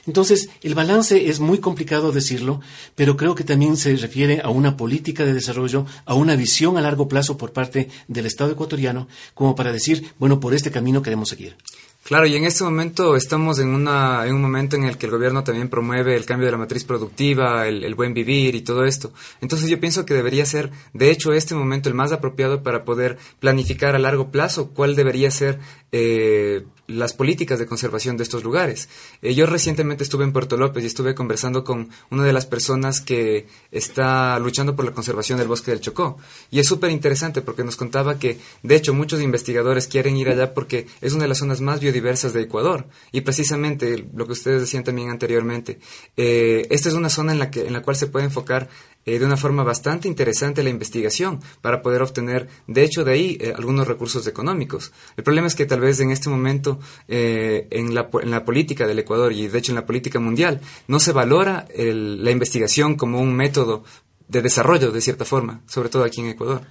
[0.06, 2.60] Entonces, el balance es muy complicado decirlo,
[2.94, 6.82] pero creo que también se refiere a una política de desarrollo, a una visión a
[6.82, 11.30] largo plazo por parte del Estado ecuatoriano, como para decir, bueno, por este camino queremos
[11.30, 11.56] seguir.
[12.04, 15.12] Claro, y en este momento estamos en, una, en un momento en el que el
[15.12, 18.84] gobierno también promueve el cambio de la matriz productiva, el, el buen vivir y todo
[18.84, 19.10] esto.
[19.40, 23.16] Entonces yo pienso que debería ser, de hecho, este momento el más apropiado para poder
[23.40, 25.60] planificar a largo plazo cuál debería ser
[25.92, 28.88] eh, las políticas de conservación de estos lugares.
[29.22, 33.00] Eh, yo recientemente estuve en Puerto López y estuve conversando con una de las personas
[33.00, 36.18] que está luchando por la conservación del bosque del Chocó.
[36.50, 40.54] Y es súper interesante porque nos contaba que, de hecho, muchos investigadores quieren ir allá
[40.54, 42.86] porque es una de las zonas más biodiversas de Ecuador.
[43.12, 45.78] Y precisamente lo que ustedes decían también anteriormente,
[46.16, 48.68] eh, esta es una zona en la, que, en la cual se puede enfocar
[49.06, 53.38] eh, de una forma bastante interesante la investigación para poder obtener, de hecho, de ahí
[53.40, 54.92] eh, algunos recursos económicos.
[55.16, 56.78] El problema es que tal vez en este momento
[57.08, 60.60] eh, en, la, en la política del Ecuador y de hecho en la política mundial
[60.88, 63.84] no se valora el- la investigación como un método
[64.28, 66.62] de desarrollo de cierta forma, sobre todo aquí en Ecuador.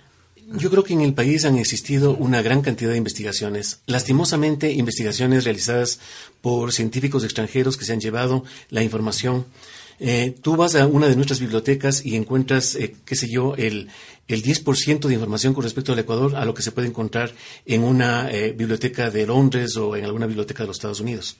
[0.55, 5.45] Yo creo que en el país han existido una gran cantidad de investigaciones, lastimosamente investigaciones
[5.45, 5.99] realizadas
[6.41, 9.45] por científicos extranjeros que se han llevado la información.
[10.05, 13.87] Eh, tú vas a una de nuestras bibliotecas y encuentras, eh, qué sé yo, el,
[14.27, 17.31] el 10% de información con respecto al Ecuador a lo que se puede encontrar
[17.65, 21.37] en una eh, biblioteca de Londres o en alguna biblioteca de los Estados Unidos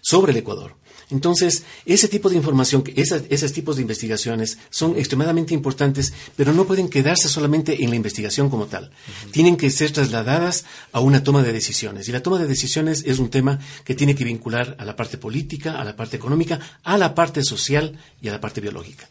[0.00, 0.76] sobre el Ecuador.
[1.14, 6.66] Entonces, ese tipo de información, esas, esos tipos de investigaciones son extremadamente importantes, pero no
[6.66, 8.90] pueden quedarse solamente en la investigación como tal.
[9.30, 12.08] Tienen que ser trasladadas a una toma de decisiones.
[12.08, 15.16] Y la toma de decisiones es un tema que tiene que vincular a la parte
[15.16, 19.08] política, a la parte económica, a la parte social y a la parte biológica.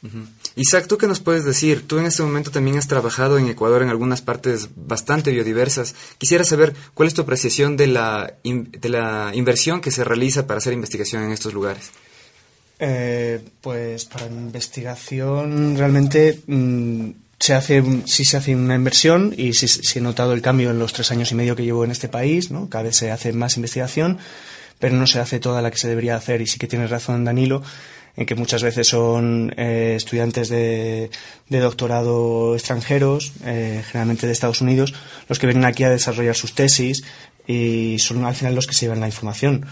[0.00, 0.18] Ujú.
[0.54, 1.86] Isaac, ¿tú qué nos puedes decir?
[1.88, 5.94] Tú en este momento también has trabajado en Ecuador en algunas partes bastante biodiversas.
[6.18, 10.46] Quisiera saber cuál es tu apreciación de la, in- de la inversión que se realiza
[10.46, 11.90] para hacer investigación en estos lugares.
[12.80, 19.66] Eh, pues para investigación realmente mm, se hace sí se hace una inversión y sí,
[19.66, 22.08] sí he notado el cambio en los tres años y medio que llevo en este
[22.08, 22.68] país, ¿no?
[22.68, 24.18] Cada vez se hace más investigación,
[24.78, 27.24] pero no se hace toda la que se debería hacer y sí que tienes razón
[27.24, 27.62] Danilo
[28.18, 31.08] en que muchas veces son eh, estudiantes de,
[31.48, 34.92] doctorado extranjeros, eh, generalmente de Estados Unidos,
[35.28, 37.04] los que vienen aquí a desarrollar sus tesis
[37.46, 39.64] y son al final los que se llevan la información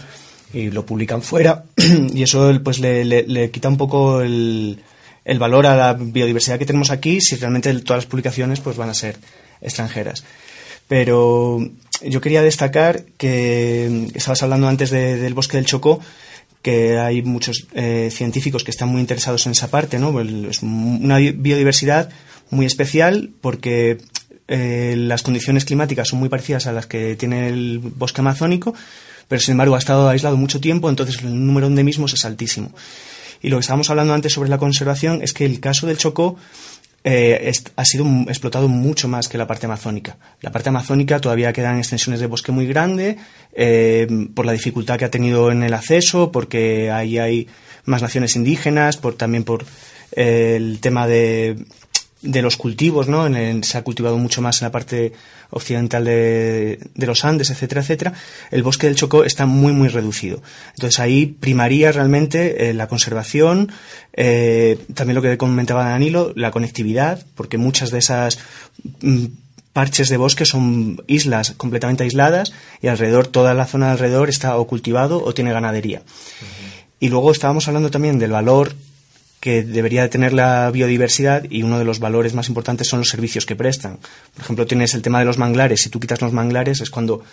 [0.53, 1.65] y lo publican fuera.
[2.13, 4.79] Y eso pues le, quita un poco el,
[5.37, 8.93] valor a la biodiversidad que tenemos aquí si realmente todas las publicaciones pues van a
[8.93, 9.17] ser
[9.61, 10.23] extranjeras.
[10.87, 11.59] Pero
[12.01, 15.99] yo quería destacar que estabas hablando antes de- del bosque del Chocó
[16.67, 20.19] que hay muchos eh, científicos que están muy interesados en esa parte, ¿no?
[20.19, 22.09] Es una bi- biodiversidad
[22.49, 23.99] muy especial porque
[24.49, 28.73] eh, las condiciones climáticas son muy parecidas a las que tiene el bosque amazónico,
[29.29, 32.73] pero sin embargo ha estado aislado mucho tiempo, entonces el número de endemismos es altísimo.
[33.41, 36.35] Y lo que estábamos hablando antes sobre la conservación es que el caso del Chocó
[37.03, 40.17] eh, ha sido explotado mucho más que la parte amazónica.
[40.41, 43.17] La parte amazónica todavía quedan extensiones de bosque muy grande
[43.53, 47.47] eh, por la dificultad que ha tenido en el acceso, porque ahí hay
[47.85, 49.65] más naciones indígenas, por también por
[50.11, 51.55] eh, el tema de,
[52.31, 53.25] de los cultivos, ¿no?
[53.25, 55.13] En el- se ha cultivado mucho más en la parte
[55.49, 58.13] occidental de, de los Andes, etcétera, etcétera.
[58.51, 60.41] El bosque del Chocó está muy, muy reducido.
[60.75, 63.71] Entonces ahí primaría realmente eh, la conservación,
[64.13, 68.39] eh, también lo que comentaba Danilo, la conectividad, porque muchas de esas
[69.01, 69.25] mm,
[69.71, 72.51] parches de bosque son islas completamente aisladas
[72.81, 76.01] y alrededor, toda la zona alrededor está o cultivado o tiene ganadería.
[76.99, 78.73] Y luego estábamos hablando también del valor
[79.39, 83.09] que debería de tener la biodiversidad y uno de los valores más importantes son los
[83.09, 83.97] servicios que prestan.
[84.33, 85.81] Por ejemplo, tienes el tema de los manglares.
[85.81, 87.23] Si tú quitas los manglares es cuando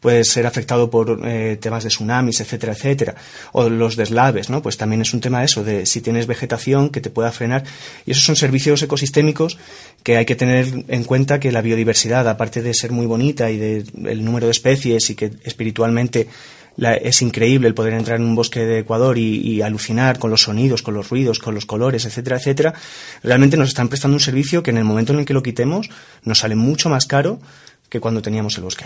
[0.00, 3.14] puedes ser afectado por eh, temas de tsunamis, etcétera, etcétera.
[3.52, 4.62] O los deslaves, ¿no?
[4.62, 7.64] Pues también es un tema de eso, de si tienes vegetación que te pueda frenar.
[8.06, 9.58] Y esos son servicios ecosistémicos
[10.02, 13.58] que hay que tener en cuenta que la biodiversidad, aparte de ser muy bonita y
[13.58, 16.26] de el número de especies y que espiritualmente
[16.76, 20.30] la- es increíble el poder entrar en un bosque de Ecuador y, y alucinar con
[20.30, 22.74] los sonidos, con los ruidos, con los colores, etcétera, etcétera,
[23.22, 25.88] realmente nos están prestando un servicio que en el momento en el que lo quitemos
[26.24, 27.40] nos sale mucho más caro
[27.88, 28.84] que cuando teníamos el bosque.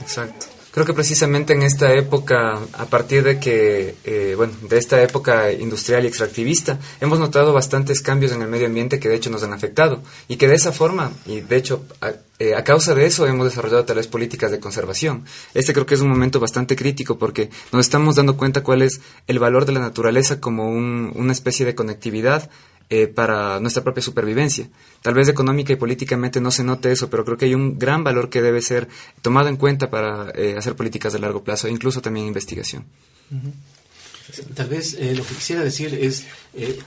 [0.00, 0.46] Exacto.
[0.74, 5.52] Creo que precisamente en esta época, a partir de que, eh, bueno, de esta época
[5.52, 9.44] industrial y extractivista, hemos notado bastantes cambios en el medio ambiente que de hecho nos
[9.44, 13.06] han afectado y que de esa forma, y de hecho a, eh, a causa de
[13.06, 15.24] eso hemos desarrollado tal vez políticas de conservación.
[15.54, 19.00] Este creo que es un momento bastante crítico porque nos estamos dando cuenta cuál es
[19.28, 22.50] el valor de la naturaleza como un- una especie de conectividad
[22.94, 24.68] eh, para nuestra propia supervivencia.
[25.02, 28.04] Tal vez económica y políticamente no se note eso, pero creo que hay un gran
[28.04, 28.86] valor que debe ser
[29.20, 32.84] tomado en cuenta para eh, hacer políticas de largo plazo, incluso también investigación.
[34.54, 36.24] Tal vez eh, lo que quisiera decir es,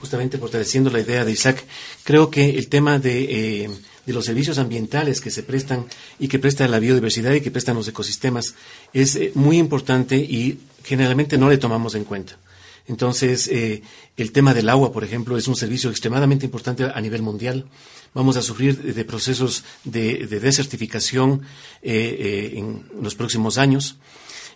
[0.00, 1.62] justamente fortaleciendo la idea de Isaac,
[2.04, 3.68] creo que el tema de,
[4.06, 5.84] de los servicios ambientales que se prestan
[6.18, 8.54] y que presta la biodiversidad y que prestan los ecosistemas
[8.94, 12.38] es muy importante y generalmente no le tomamos en cuenta.
[12.88, 13.82] Entonces, eh,
[14.16, 17.66] el tema del agua, por ejemplo, es un servicio extremadamente importante a nivel mundial.
[18.14, 21.42] Vamos a sufrir de procesos de, de desertificación
[21.82, 23.98] eh, eh, en los próximos años.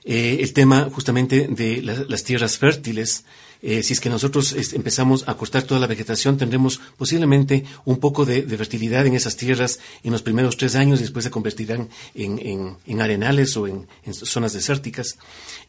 [0.05, 3.25] Eh, el tema justamente de la- las tierras fértiles.
[3.65, 8.25] eh, si es que nosotros empezamos a cortar toda la vegetación, tendremos posiblemente un poco
[8.25, 12.77] de, fertilidad en esas tierras en los primeros tres años después se convertirán en, en-
[12.85, 15.17] en arenales o en, zonas desérticas.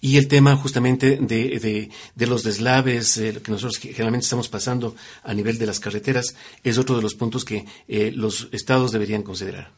[0.01, 1.91] Y el tema justamente de,
[2.25, 6.95] los deslaves, eh, que nosotros generalmente estamos pasando a nivel de las carreteras, es otro
[6.95, 9.71] de los puntos que eh, los estados deberían considerar.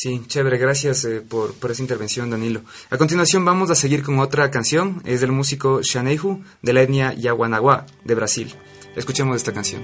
[0.00, 2.62] Sí, chévere, gracias eh, por, por esa intervención, Danilo.
[2.88, 7.14] A continuación vamos a seguir con otra canción, es del músico Shanehu de la etnia
[7.14, 8.54] Yaguanaguá de Brasil.
[8.94, 9.82] Escuchemos esta canción.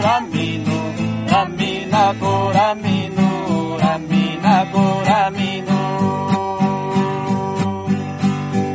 [0.00, 0.76] ramino,
[1.28, 5.78] ramina coramino, ramina coramino.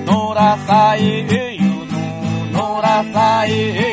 [0.05, 1.87] Nora sai eu,
[2.51, 3.88] nora sai eu.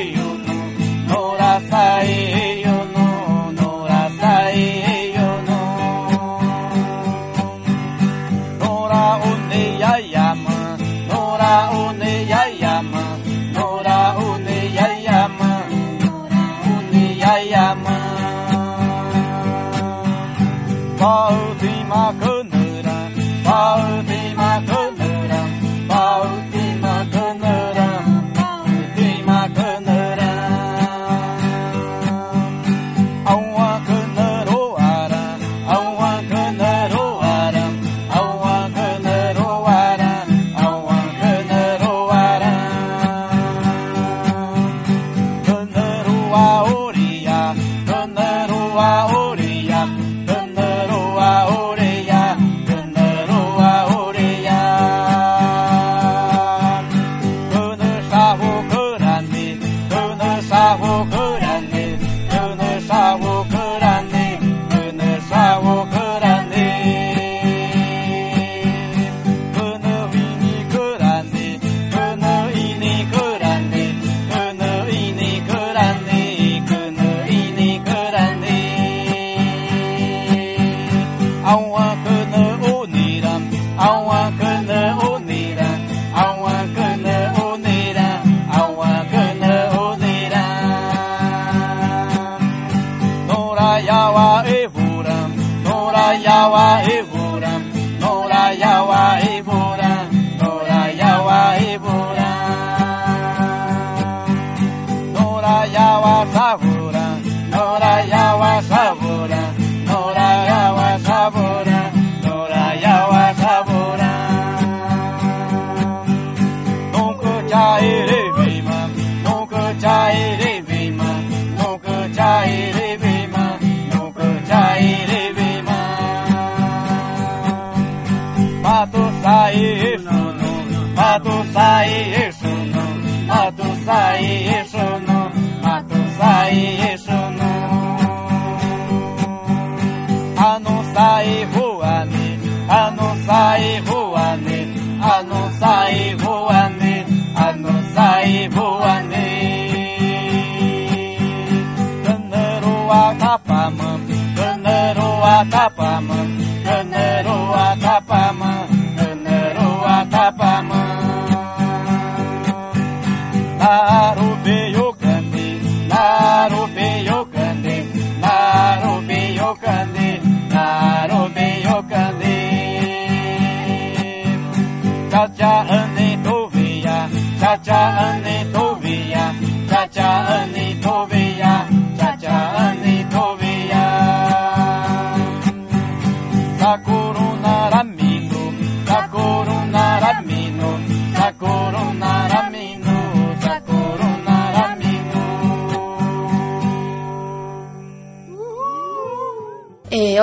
[108.05, 108.26] yeah.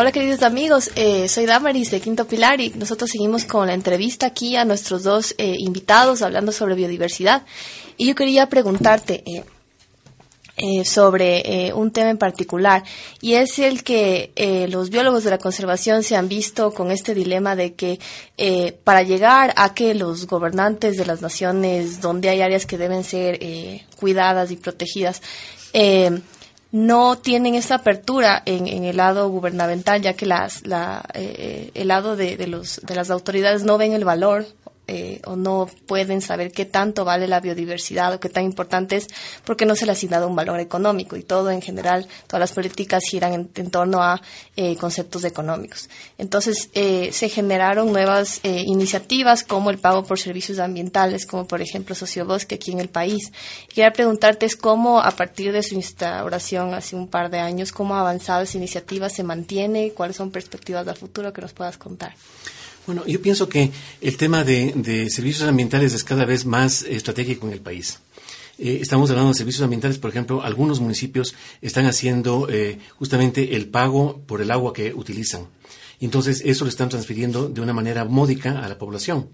[0.04, 4.26] Hola queridos amigos, eh, soy Damaris de Quinto Pilar y nosotros seguimos con la entrevista
[4.26, 7.46] aquí a nuestros dos eh, invitados hablando sobre biodiversidad.
[7.96, 9.46] Y yo quería preguntarte eh,
[10.58, 12.84] eh, sobre un tema en particular
[13.22, 17.56] y es el que los biólogos de la conservación se han visto con este dilema
[17.56, 17.98] de que
[18.84, 23.40] para llegar a que los gobernantes de las naciones donde hay áreas que deben ser
[23.96, 25.22] cuidadas y protegidas
[26.74, 31.88] no tienen esa apertura en, en el lado gubernamental, ya que las, la, eh, el
[31.88, 34.48] lado de, los, de las autoridades no ven el valor
[34.88, 39.08] eh, o no pueden saber qué tanto vale la biodiversidad o qué tan importante es
[39.46, 42.52] porque no se le ha asignado un valor económico y todo en general, todas las
[42.52, 44.22] políticas giran en, en torno a
[44.56, 45.90] eh, conceptos económicos.
[46.18, 51.62] Entonces eh, se generaron nuevas eh, iniciativas como el pago por servicios ambientales, como por
[51.62, 53.32] ejemplo Sociobosque aquí en el país.
[53.70, 57.96] Quería preguntarte es cómo a partir de su instauración hace un par de años, cómo
[57.96, 62.14] ha avanzado esa iniciativa, se mantiene, cuáles son perspectivas del futuro que nos puedas contar.
[62.86, 63.72] Bueno, yo pienso que
[64.02, 68.00] el tema de, de servicios ambientales es cada vez más estratégico en el país.
[68.60, 73.70] Eh, estamos hablando de servicios ambientales, por ejemplo, algunos municipios están haciendo eh, justamente el
[73.70, 75.48] pago por el agua que utilizan.
[76.02, 79.30] Entonces, eso lo están transfiriendo de una manera módica a la población.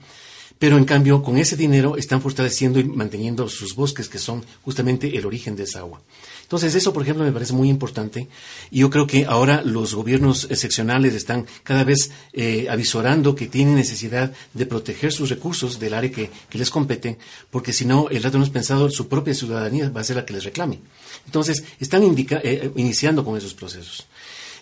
[0.60, 5.18] Pero en cambio, con ese dinero están fortaleciendo y manteniendo sus bosques, que son justamente
[5.18, 6.02] el origen de esa agua.
[6.50, 8.28] Entonces, eso, por ejemplo, me parece muy importante.
[8.72, 13.46] Y yo creo que ahora los gobiernos eh, seccionales están cada vez eh, avisorando que
[13.46, 17.20] tienen necesidad de proteger sus recursos del área que, les compete,
[17.52, 20.34] porque si no, el rato hemos pensado, su propia ciudadanía va a ser la que
[20.34, 20.80] les reclame.
[21.28, 24.08] Entonces, están indica- eh, iniciando con esos procesos.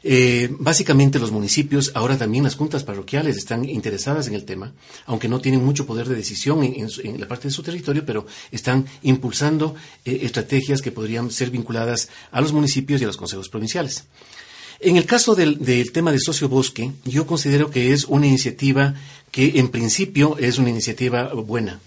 [0.03, 4.73] Eh, básicamente los municipios, ahora también las juntas parroquiales están interesadas en el tema,
[5.05, 8.85] aunque no tienen mucho poder de decisión en, la parte de su territorio, pero están
[9.03, 9.75] impulsando
[10.05, 14.05] eh, estrategias que podrían ser vinculadas a los municipios y a los consejos provinciales.
[14.79, 18.93] En el caso del, del tema de sociobosque, yo considero que es una iniciativa
[19.31, 21.79] que en principio es una iniciativa buena.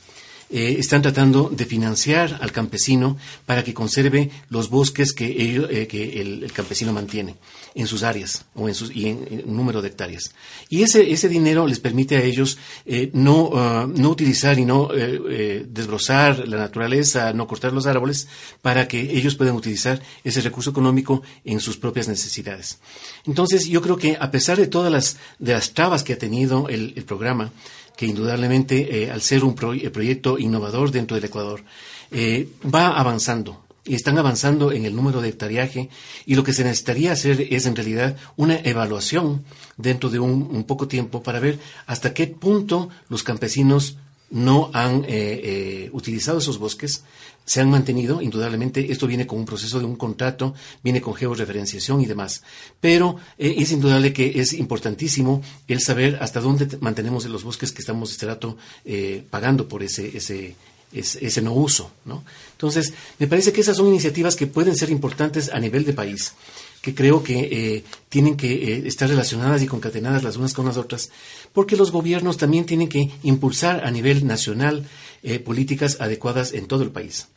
[0.50, 5.86] Eh, están tratando de financiar al campesino para que conserve los bosques que, ello- eh,
[5.86, 7.36] que el, campesino mantiene
[7.74, 10.32] en sus áreas o en sus, y en, número de hectáreas.
[10.68, 14.88] Y ese, ese dinero les permite a ellos eh, no, ah, no utilizar y no
[14.92, 18.26] eh, desbrozar la naturaleza, no cortar los árboles,
[18.60, 22.78] para que ellos puedan utilizar ese recurso económico en sus propias necesidades.
[23.24, 26.68] Entonces, yo creo que a pesar de todas las, de las trabas que ha tenido
[26.68, 27.52] el programa,
[28.00, 31.62] que indudablemente eh, al ser un eh, proyecto innovador dentro del Ecuador,
[32.10, 35.90] eh, va avanzando y están avanzando en el número de hectareaje
[36.24, 39.44] y lo que se necesitaría hacer es en realidad una evaluación
[39.76, 43.98] dentro de un, un poco tiempo para ver hasta qué punto los campesinos
[44.30, 47.02] no han eh, eh, utilizado esos bosques,
[47.44, 50.54] se han mantenido, indudablemente, esto viene con un proceso de un contrato,
[50.84, 52.42] viene con georreferenciación y demás.
[52.80, 57.72] Pero eh, es indudable que es importantísimo el saber hasta dónde te- mantenemos los bosques
[57.72, 60.54] que estamos este rato eh, pagando por ese, ese,
[60.92, 61.90] ese, ese no uso.
[62.04, 62.22] ¿no?
[62.52, 66.34] Entonces, me parece que esas son iniciativas que pueden ser importantes a nivel de país
[66.82, 70.76] que creo que eh, tienen que eh, estar relacionadas y concatenadas las unas con las
[70.76, 71.10] otras,
[71.52, 74.86] porque los gobiernos también tienen que impulsar a nivel nacional
[75.22, 77.28] eh, políticas adecuadas en todo el país.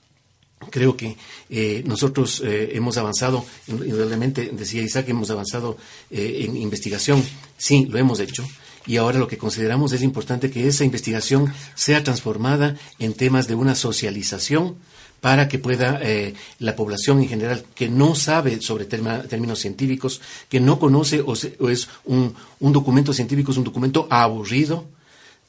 [0.70, 1.18] Creo que
[1.50, 5.76] eh, nosotros hemos avanzado, indudablemente, decía Isaac, hemos avanzado
[6.10, 7.22] en investigación.
[7.58, 8.48] Sí, lo hemos hecho.
[8.86, 13.56] Y ahora lo que consideramos es importante que esa investigación sea transformada en temas de
[13.56, 14.78] una socialización
[15.24, 20.20] para que pueda eh, la población en general que no sabe sobre términos científicos,
[20.50, 24.84] que no conoce o, se- o es un, documento científico, es un documento aburrido,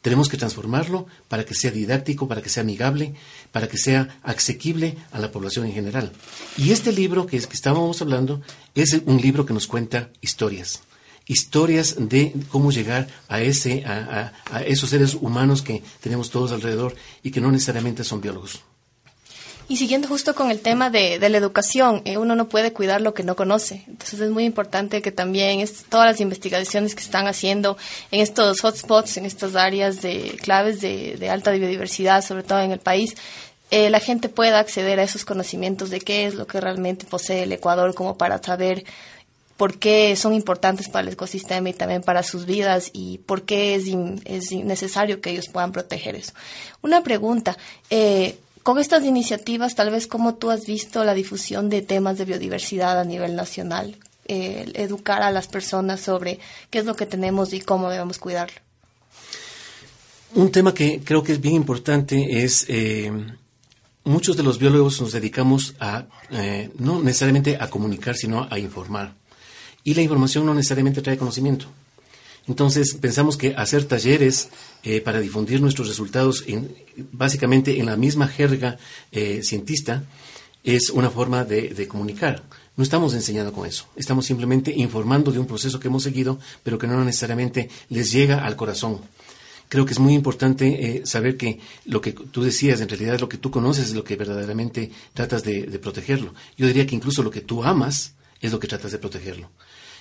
[0.00, 3.14] tenemos que transformarlo para que sea didáctico, para que sea amigable,
[3.50, 6.12] para que sea asequible a la población en general.
[6.56, 8.42] Y este libro que, es- estábamos hablando
[8.76, 10.82] es un libro que nos cuenta historias.
[11.26, 14.30] Historias de cómo llegar a, ese, a
[14.66, 16.94] esos seres humanos que tenemos todos alrededor
[17.24, 18.60] y que no necesariamente son biólogos.
[19.66, 23.00] Y siguiendo justo con el tema de, de la educación, eh, uno no puede cuidar
[23.00, 23.82] lo que no conoce.
[23.86, 27.78] Entonces es muy importante que también es- todas las investigaciones que están haciendo
[28.10, 32.72] en estos hotspots, en estas áreas de claves de, de alta biodiversidad, sobre todo en
[32.72, 33.16] el país,
[33.70, 37.44] eh, la gente pueda acceder a esos conocimientos de qué es lo que realmente posee
[37.44, 38.84] el Ecuador como para saber
[39.56, 43.76] por qué son importantes para el ecosistema y también para sus vidas y por qué
[43.76, 43.84] es,
[44.26, 46.32] es necesario que ellos puedan proteger eso.
[46.82, 47.56] Una pregunta,
[47.88, 52.24] eh, con estas iniciativas, tal vez cómo tú has visto la difusión de temas de
[52.24, 53.96] biodiversidad a nivel nacional,
[54.26, 56.40] educar a las personas sobre
[56.70, 58.56] qué es lo que tenemos y cómo debemos cuidarlo.
[60.34, 63.12] Un tema que creo que es bien importante es, eh,
[64.02, 69.14] muchos de los biólogos nos dedicamos a, eh, no necesariamente a comunicar, sino a informar.
[69.84, 71.66] Y la información no necesariamente trae conocimiento.
[72.46, 74.50] Entonces, pensamos que hacer talleres
[74.82, 76.74] eh, para difundir nuestros resultados, en-
[77.12, 78.76] básicamente en la misma jerga
[79.12, 80.04] eh, cientista,
[80.62, 82.42] es una forma de, comunicar.
[82.76, 83.86] No estamos enseñando con eso.
[83.96, 88.44] Estamos simplemente informando de un proceso que hemos seguido, pero que no necesariamente les llega
[88.44, 89.00] al corazón.
[89.68, 93.28] Creo que es muy importante eh, saber que lo que tú decías, en realidad lo
[93.28, 96.34] que tú conoces es lo que verdaderamente tratas de, de protegerlo.
[96.58, 99.50] Yo diría que incluso lo que tú amas es lo que tratas de protegerlo.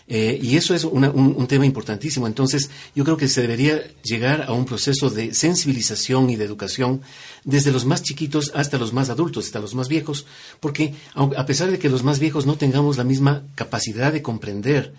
[0.08, 2.28] Eh, y eso es una- un, un tema importantísimo.
[2.28, 7.02] Entonces, yo creo que se debería llegar a un proceso de sensibilización y de educación
[7.46, 10.26] desde los más chiquitos hasta los más adultos, hasta los más viejos,
[10.60, 14.94] porque a pesar de que los más viejos no tengamos la misma capacidad de comprender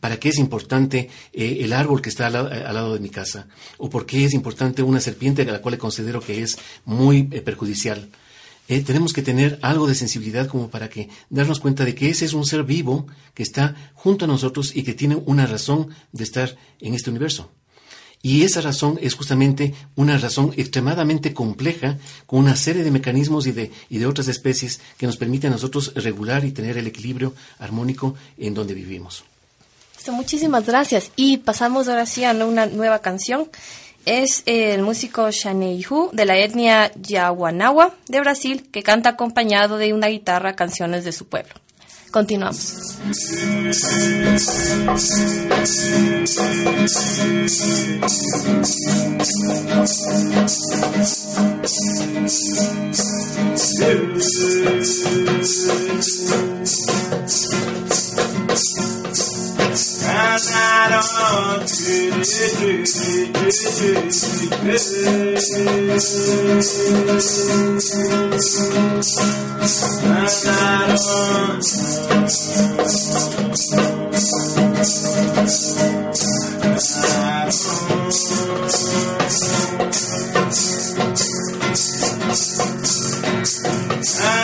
[0.00, 3.08] para qué es importante eh, el árbol que está al, la- al lado de mi
[3.10, 3.46] casa,
[3.78, 7.40] o por qué es importante una serpiente a la cual considero que es muy eh,
[7.40, 8.08] perjudicial.
[8.68, 12.26] Eh, tenemos que tener algo de sensibilidad como para que darnos cuenta de que ese
[12.26, 16.24] es un ser vivo que está junto a nosotros y que tiene una razón de
[16.24, 17.50] estar en este universo.
[18.20, 23.52] Y esa razón es justamente una razón extremadamente compleja, con una serie de mecanismos y
[23.52, 27.34] de, y de otras especies que nos permiten a nosotros regular y tener el equilibrio
[27.58, 29.24] armónico en donde vivimos.
[30.10, 31.10] Muchísimas gracias.
[31.16, 33.48] Y pasamos ahora sí a una nueva canción.
[34.06, 40.06] Es el músico Shaneihu de la etnia Yaguanawa de Brasil que canta acompañado de una
[40.06, 41.54] guitarra canciones de su pueblo.
[42.10, 42.74] Continuamos.
[62.60, 62.66] I'm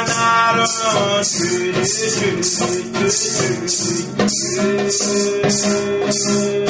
[0.07, 1.15] not alone.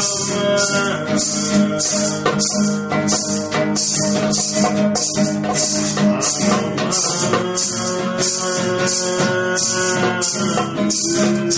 [0.00, 0.06] Eu
[11.48, 11.49] te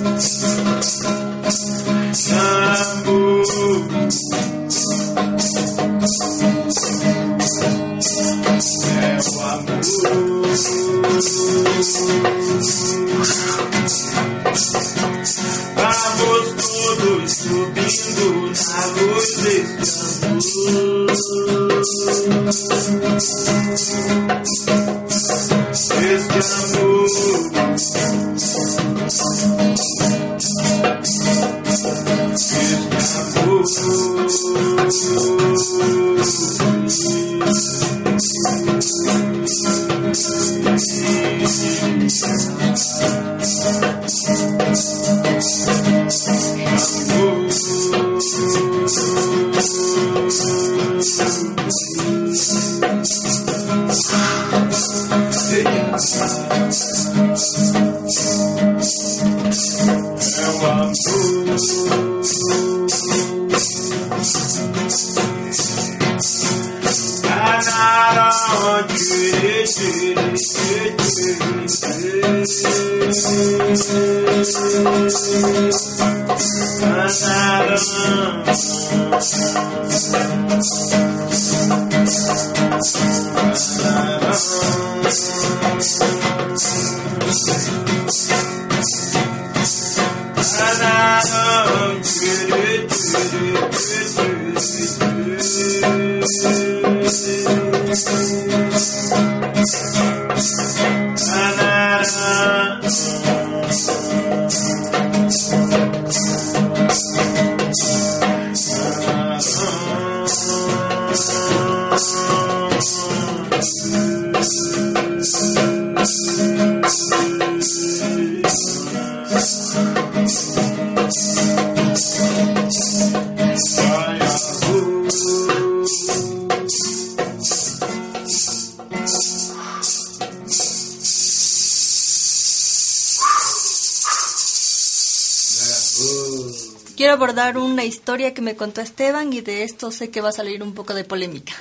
[137.12, 140.32] Quiero abordar una historia que me contó Esteban y de esto sé que va a
[140.32, 141.52] salir un poco de polémica.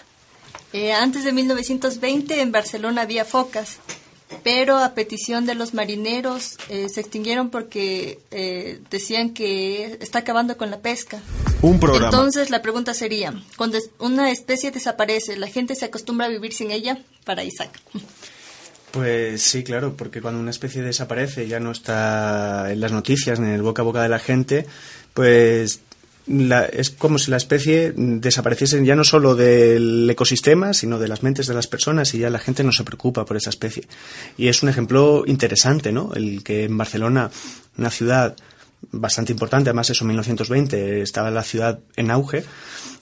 [0.72, 3.80] Eh, antes de 1920 en Barcelona había focas,
[4.46, 10.56] pero a petición de los marineros eh, se extinguieron porque eh, decían que está acabando
[10.56, 11.22] con la pesca.
[11.62, 12.06] Un programa.
[12.06, 16.72] Entonces la pregunta sería, cuando una especie desaparece, ¿la gente se acostumbra a vivir sin
[16.72, 16.98] ella?
[17.26, 17.78] Para Isaac.
[18.92, 23.48] Pues sí, claro, porque cuando una especie desaparece, ya no está en las noticias ni
[23.48, 24.66] en el boca a boca de la gente,
[25.14, 25.80] pues
[26.28, 31.24] la- es como si la especie desapareciese ya no solo del ecosistema, sino de las
[31.24, 33.88] mentes de las personas y ya la gente no se preocupa por esa especie.
[34.38, 36.12] Y es un ejemplo interesante, ¿no?
[36.14, 37.32] El que en Barcelona,
[37.78, 38.36] una ciudad
[38.92, 42.44] bastante importante, además eso en 1920 estaba la ciudad en auge,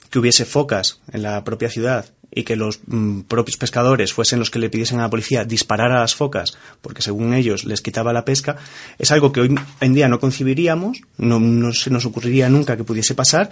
[0.08, 4.50] que hubiese focas en la propia ciudad y que los mm, propios pescadores fuesen los
[4.50, 8.12] que le pidiesen a la policía disparar a las focas porque según ellos les quitaba
[8.12, 8.56] la pesca,
[8.98, 12.84] es algo que hoy en día no concibiríamos, no, no se nos ocurriría nunca que
[12.84, 13.50] pudiese pasar,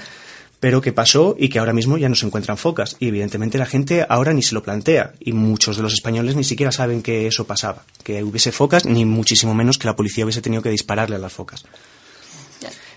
[0.60, 2.96] pero que pasó y que ahora mismo ya no se encuentran focas.
[2.98, 6.44] Y evidentemente la gente ahora ni se lo plantea y muchos de los españoles ni
[6.44, 10.42] siquiera saben que eso pasaba, que hubiese focas, ni muchísimo menos que la policía hubiese
[10.42, 11.64] tenido que dispararle a las focas.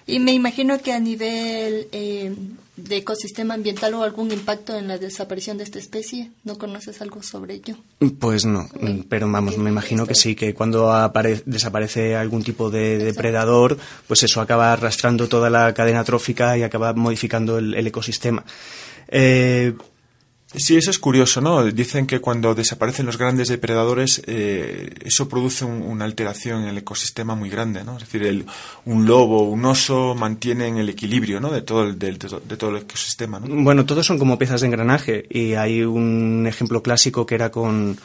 [0.07, 2.33] Y me imagino que a nivel eh,
[2.75, 6.31] de ecosistema ambiental o algún impacto en la desaparición de esta especie.
[6.43, 7.75] ¿No conoces algo sobre ello?
[8.19, 8.67] Pues no,
[9.09, 13.77] pero vamos, me imagino que sí, que cuando apare- desaparece algún tipo de depredador,
[14.07, 18.43] pues eso acaba arrastrando toda la cadena trófica y acaba modificando el, el ecosistema.
[19.07, 19.73] Eh,
[20.53, 21.63] Sí, eso es curioso, ¿no?
[21.63, 26.77] Dicen que cuando desaparecen los grandes depredadores, eh, eso produce un- una alteración en el
[26.79, 27.93] ecosistema muy grande, ¿no?
[27.95, 28.45] Es decir, el-
[28.83, 31.51] un lobo, un oso mantienen el equilibrio, ¿no?
[31.51, 33.63] De todo el, de, de todo el ecosistema, ¿no?
[33.63, 37.97] Bueno, todos son como piezas de engranaje y hay un ejemplo clásico que era con,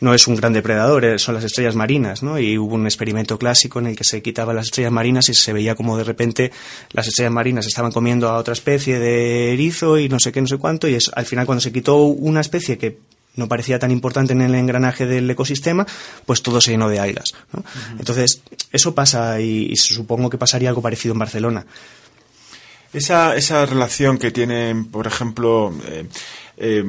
[0.00, 2.38] no es un gran depredador, eh, son las estrellas marinas, ¿no?
[2.38, 5.54] Y hubo un experimento clásico en el que se quitaban las estrellas marinas y se
[5.54, 6.52] veía como de repente
[6.92, 10.48] las estrellas marinas estaban comiendo a otra especie de erizo y no sé qué, no
[10.48, 12.98] sé cuánto y es, al final cuando se quitó una especie que
[13.36, 15.86] no parecía tan importante en el engranaje del ecosistema,
[16.24, 17.34] pues todo se llenó de algas.
[17.52, 17.64] ¿no?
[17.98, 21.66] Entonces, eso pasa y, y supongo que pasaría algo parecido en Barcelona.
[22.92, 26.06] Esa, esa relación que tienen, por ejemplo, eh,
[26.58, 26.84] eh,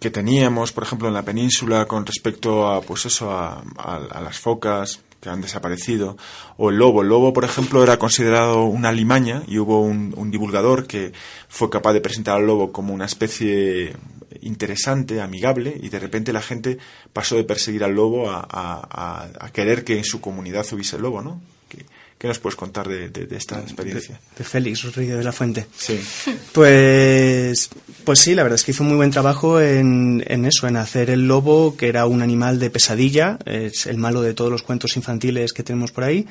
[0.00, 4.20] que teníamos, por ejemplo, en la península con respecto a, pues eso, a, a- a
[4.22, 6.16] las focas que han desaparecido,
[6.56, 7.02] o el lobo.
[7.02, 11.12] El lobo, por ejemplo, era considerado una alimaña y hubo un, un divulgador que
[11.46, 13.94] fue capaz de presentar al lobo como una especie
[14.42, 16.78] interesante, amigable, y de repente la gente
[17.12, 21.22] pasó de perseguir al lobo a, a- a- querer que en su comunidad hubiese lobo,
[21.22, 21.40] ¿no?
[21.68, 21.84] ¿Qué,
[22.18, 24.20] qué nos puedes contar de, de- de esta experiencia?
[24.36, 25.66] De Félix Rodríguez de la Fuente.
[25.76, 26.00] Sí.
[26.52, 27.70] Pues,
[28.04, 31.10] pues sí, la verdad es que hizo muy buen trabajo en, en eso, en hacer
[31.10, 34.96] el lobo, que era un animal de pesadilla, es el malo de todos los cuentos
[34.96, 36.26] infantiles que tenemos por ahí,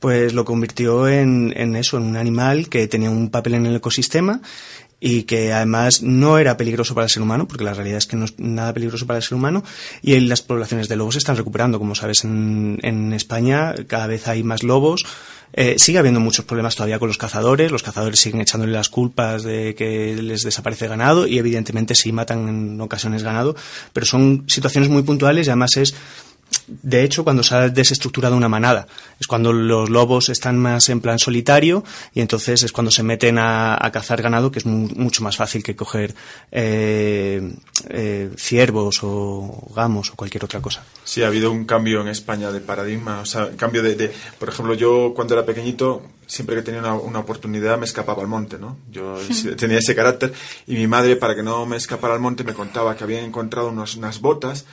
[0.00, 3.76] pues lo convirtió en, en eso, en un animal que tenía un papel en el
[3.76, 4.40] ecosistema
[5.00, 8.16] y que además no era peligroso para el ser humano, porque la realidad es que
[8.16, 9.62] no es nada peligroso para el ser humano,
[10.02, 11.78] y las poblaciones de lobos se están recuperando.
[11.78, 15.04] Como sabes, en, en España cada vez hay más lobos.
[15.52, 17.72] Eh, sigue habiendo muchos problemas todavía con los cazadores.
[17.72, 22.48] Los cazadores siguen echándole las culpas de que les desaparece ganado y evidentemente sí matan
[22.48, 23.56] en ocasiones ganado,
[23.92, 25.94] pero son situaciones muy puntuales y además es
[26.66, 28.86] de hecho, cuando se ha desestructurado una manada,
[29.18, 31.82] es cuando los lobos están más en plan solitario
[32.14, 35.36] y entonces es cuando se meten a, a cazar ganado, que es mu- mucho más
[35.36, 36.14] fácil que coger
[36.52, 37.52] eh,
[37.88, 40.82] eh, ciervos o gamos o cualquier otra cosa.
[41.04, 44.48] Sí, ha habido un cambio en España de paradigma, o sea, cambio de, de- por
[44.48, 48.58] ejemplo, yo cuando era pequeñito, siempre que tenía una, una oportunidad me escapaba al monte,
[48.58, 48.76] ¿no?
[48.90, 49.16] Yo
[49.56, 50.32] tenía ese carácter
[50.66, 53.68] y mi madre, para que no me escapara al monte, me contaba que habían encontrado
[53.70, 54.66] unos- unas botas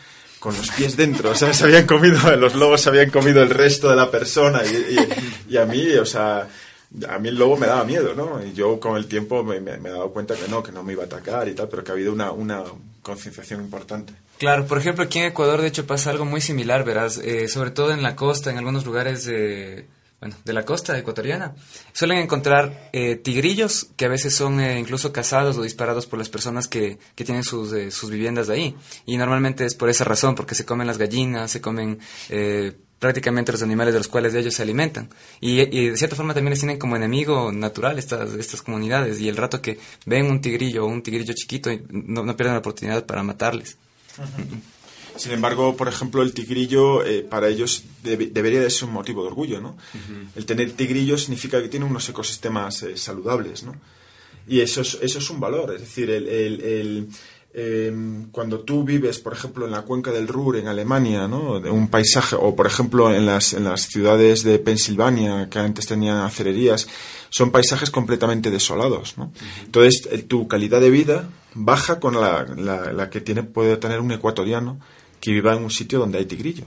[0.45, 3.49] con los pies dentro, o sea, se habían comido, los lobos se habían comido el
[3.49, 6.47] resto de la persona y, y- y a mí, o sea,
[7.09, 8.45] a mí el lobo me daba miedo, ¿no?
[8.45, 10.83] Y yo con el tiempo me, me- me he dado cuenta que no, que no
[10.83, 12.61] me iba a atacar y tal, pero que ha habido una, una
[13.01, 14.13] concienciación importante.
[14.37, 17.71] Claro, por ejemplo, aquí en Ecuador de hecho pasa algo muy similar, verás, eh, sobre
[17.71, 19.87] todo en la costa, en algunos lugares de,
[20.19, 21.55] bueno, de la costa ecuatoriana,
[21.91, 26.29] suelen encontrar eh, tigrillos que a veces son eh, incluso cazados o disparados por las
[26.29, 28.75] personas que, que tienen sus, eh, sus viviendas de ahí.
[29.05, 31.99] Y normalmente es por esa razón, porque se comen las gallinas, se comen
[32.29, 35.09] eh, prácticamente los animales de los cuales ellos se alimentan.
[35.41, 39.19] Y, de cierta forma también les tienen como enemigo natural estas, estas comunidades.
[39.19, 42.59] Y el rato que ven un tigrillo o un tigrillo chiquito, no, no pierden la
[42.59, 43.77] oportunidad para matarles.
[45.17, 49.21] Sin embargo, por ejemplo, el tigrillo eh, para ellos debe- debería de ser un motivo
[49.21, 49.77] de orgullo, ¿no?
[50.35, 53.75] El tener tigrillo significa que tiene unos ecosistemas eh, saludables, ¿no?
[54.47, 57.07] Y eso es, eso es un valor, es decir, el, el- el,
[57.57, 61.59] em, cuando tú vives, por ejemplo, en la cuenca del Ruhr, en Alemania, ¿no?
[61.61, 65.87] De un paisaje, o por ejemplo en las, en las ciudades de Pensilvania, que antes
[65.87, 66.87] tenían acererías,
[67.29, 69.31] son paisajes completamente desolados, ¿no?
[69.63, 74.01] Entonces, eh, tu calidad de vida baja con la, la- la que tiene, puede tener
[74.01, 74.77] un ecuatoriano
[75.25, 76.65] que viva en un sitio donde hay tigrillo.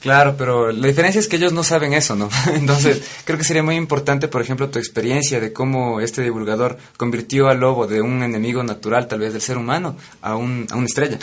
[0.00, 2.30] Claro, pero la diferencia es que ellos no saben eso, ¿no?
[2.54, 7.48] Entonces, creo que sería muy importante, por ejemplo, tu experiencia de cómo este divulgador convirtió
[7.48, 10.86] al lobo de un enemigo natural, tal vez del ser humano, a, un, a una
[10.86, 11.18] estrella.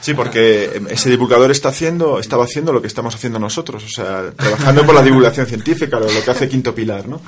[0.00, 3.88] Sí, porque eh, ese divulgador está haciendo, estaba haciendo lo que estamos haciendo nosotros, o
[3.88, 7.20] sea, trabajando por la divulgación científica, lo, lo que hace Quinto Pilar, ¿no?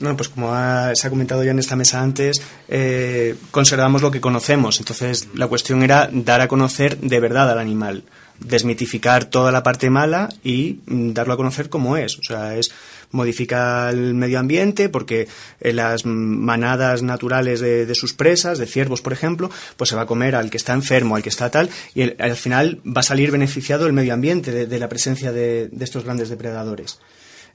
[0.00, 4.10] No, pues como ha- se ha comentado ya en esta mesa antes, eh, conservamos lo
[4.10, 4.78] que conocemos.
[4.78, 8.04] Entonces, la cuestión era dar a conocer de verdad al animal,
[8.38, 12.16] desmitificar toda la parte mala y mm, darlo a conocer como es.
[12.18, 12.70] O sea, es
[13.10, 15.26] modifica el medio ambiente porque
[15.60, 20.06] eh, las manadas naturales de, sus presas, de ciervos, por ejemplo, pues se va a
[20.06, 23.02] comer al que está enfermo, al que está tal, y el- al final va a
[23.04, 26.98] salir beneficiado el medio ambiente de, la presencia de estos grandes depredadores.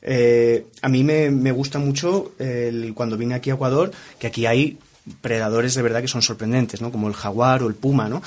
[0.03, 4.45] Eh, a mí me, me gusta mucho el- cuando vine aquí a Ecuador, que aquí
[4.45, 4.77] hay
[5.21, 6.91] predadores de verdad que son sorprendentes, ¿no?
[6.91, 8.21] Como el jaguar o el puma, ¿no?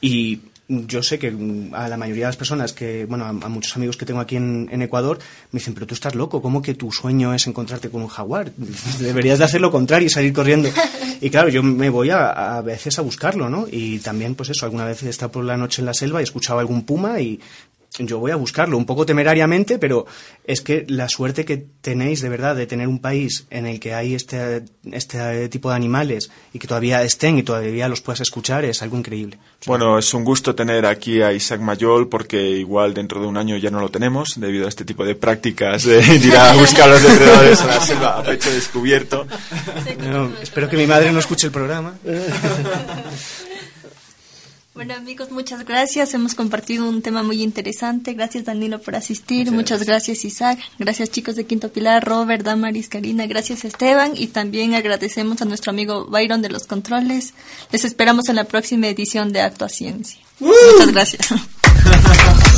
[0.00, 3.48] Y yo sé que mm, a la mayoría de las personas que, bueno, a, a
[3.48, 5.18] muchos amigos que tengo aquí en, en Ecuador,
[5.50, 8.52] me dicen, pero tú estás loco, ¿cómo que tu sueño es encontrarte con un jaguar?
[9.00, 10.68] Deberías de hacer lo contrario y salir corriendo.
[11.22, 13.66] Y claro, yo me voy a, a veces a buscarlo, ¿no?
[13.70, 16.22] Y también, pues eso, alguna vez he estado por la noche en la selva y
[16.22, 17.38] he escuchado algún puma y
[17.98, 20.06] yo voy a buscarlo, un poco temerariamente, pero
[20.44, 23.94] es que la suerte que tenéis de verdad de tener un país en el que
[23.94, 24.62] hay este,
[24.92, 28.96] este tipo de animales y que todavía estén y todavía los puedas escuchar es algo
[28.96, 29.38] increíble.
[29.66, 33.56] Bueno, es un gusto tener aquí a Isaac Mayol porque igual dentro de un año
[33.56, 36.92] ya no lo tenemos debido a este tipo de prácticas de ir a buscar a
[36.92, 39.26] los depredadores a la selva a pecho descubierto.
[39.98, 41.94] No, espero que mi madre no escuche el programa.
[44.80, 46.14] Bueno amigos, muchas gracias.
[46.14, 48.14] Hemos compartido un tema muy interesante.
[48.14, 49.52] Gracias Danilo por asistir.
[49.52, 50.58] Muchas, gracias Isaac.
[50.78, 53.26] Gracias chicos de Quinto Pilar, Robert, Damaris, Karina.
[53.26, 54.12] Gracias Esteban.
[54.16, 57.34] Y también agradecemos a nuestro amigo Byron de los controles.
[57.70, 60.18] Les esperamos en la próxima edición de Actua Ciencia.
[60.38, 61.28] Muchas gracias.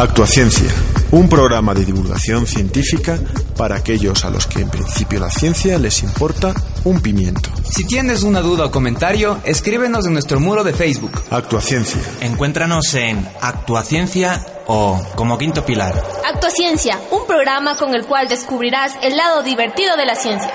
[0.00, 0.72] Actuaciencia,
[1.10, 3.18] un programa de divulgación científica
[3.54, 7.50] para aquellos a los que en principio la ciencia les importa un pimiento.
[7.70, 11.22] Si tienes una duda o comentario, escríbenos en nuestro muro de Facebook.
[11.30, 12.00] Actuaciencia.
[12.22, 16.02] Encuéntranos en Actuaciencia o como Quinto Pilar.
[16.24, 20.50] Actuaciencia, un programa con el cual descubrirás el lado divertido de la ciencia.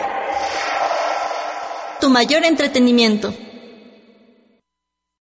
[2.01, 3.44] Tu mayor entretenimiento.